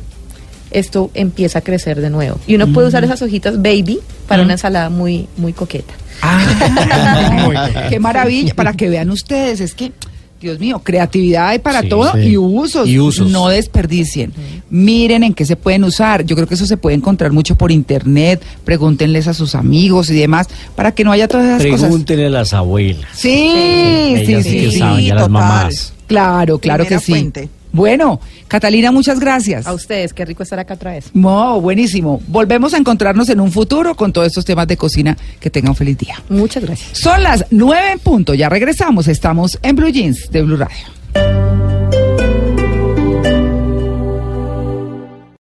esto 0.71 1.11
empieza 1.15 1.61
a 1.61 1.63
crecer 1.63 2.01
de 2.01 2.11
nuevo. 2.11 2.39
Y 2.47 2.55
uno 2.55 2.73
puede 2.73 2.89
usar 2.89 3.05
esas 3.05 3.23
hojitas 3.23 3.57
baby 3.63 4.01
para 4.29 4.43
una 4.43 4.53
ensalada 4.55 4.91
muy, 4.91 5.29
muy 5.37 5.53
coqueta. 5.53 5.95
Ah, 6.23 7.87
qué 7.91 7.99
maravilla, 8.01 8.55
para 8.55 8.73
que 8.75 8.89
vean 8.89 9.11
ustedes, 9.11 9.61
es 9.61 9.75
que, 9.75 9.93
Dios 10.41 10.59
mío, 10.59 10.81
creatividad 10.85 11.49
hay 11.49 11.59
para 11.59 11.81
Sí, 11.81 11.89
todo 11.89 12.13
sí. 12.13 12.19
y 12.21 12.37
usos. 12.37 12.87
Y 12.89 12.99
usos. 12.99 13.31
No 13.31 13.49
desperdicien. 13.49 14.33
Miren 14.69 15.23
en 15.25 15.33
qué 15.35 15.47
se 15.47 15.57
pueden 15.57 15.83
usar. 15.85 16.25
Yo 16.27 16.37
creo 16.37 16.47
que 16.47 16.55
eso 16.55 16.67
se 16.67 16.77
puede 16.77 16.95
encontrar 16.95 17.33
mucho 17.33 17.57
por 17.57 17.73
internet. 17.73 18.43
Pregúntenles 18.65 19.29
a 19.29 19.35
sus 19.35 19.55
amigos 19.55 20.11
y 20.11 20.15
demás, 20.15 20.49
para 20.75 20.93
que 20.93 21.05
no 21.05 21.13
haya 21.13 21.27
todas 21.27 21.47
esas 21.47 21.67
cosas. 21.67 21.81
Pregúntenle 21.89 22.27
a 22.27 22.31
las 22.31 22.53
abuelas. 22.53 23.07
Sí, 23.15 23.29
sí, 23.31 24.15
Ellas 24.33 24.45
sí, 24.45 24.51
sí 24.51 24.59
que 24.61 24.71
sí, 24.73 24.79
saben, 24.79 25.05
ya 25.07 25.15
las 25.15 25.29
mamás. 25.31 25.93
Claro, 26.07 26.59
claro 26.59 26.85
Primera 26.85 27.01
que 27.01 27.05
sí. 27.05 27.13
fuente. 27.13 27.49
Bueno, 27.73 28.21
Catalina, 28.49 28.93
muchas 28.93 29.21
gracias. 29.21 29.67
A 29.67 29.73
ustedes, 29.73 30.13
qué 30.13 30.25
rico 30.25 30.43
estar 30.43 30.59
acá 30.59 30.75
otra 30.75 30.93
vez. 30.93 31.11
No, 31.15 31.61
buenísimo. 31.61 32.21
Volvemos 32.27 32.75
a 32.75 32.79
encontrarnos 32.79 33.29
en 33.29 33.41
un 33.41 33.53
futuro 33.53 33.95
con 33.95 34.13
todos 34.13 34.29
estos 34.29 34.45
temas 34.45 34.67
de 34.67 34.77
cocina. 34.77 35.17
Que 35.41 35.51
tengan 35.51 35.71
un 35.71 35.77
feliz 35.77 35.99
día. 35.99 36.23
Muchas 36.29 36.63
gracias. 36.63 36.99
Son 36.99 37.23
las 37.23 37.45
nueve 37.51 37.93
en 37.93 37.99
punto. 37.99 38.35
Ya 38.35 38.49
regresamos. 38.49 39.09
Estamos 39.09 39.59
en 39.63 39.77
Blue 39.77 39.91
Jeans 39.91 40.31
de 40.31 40.43
Blue 40.43 40.57
Radio. 40.57 40.96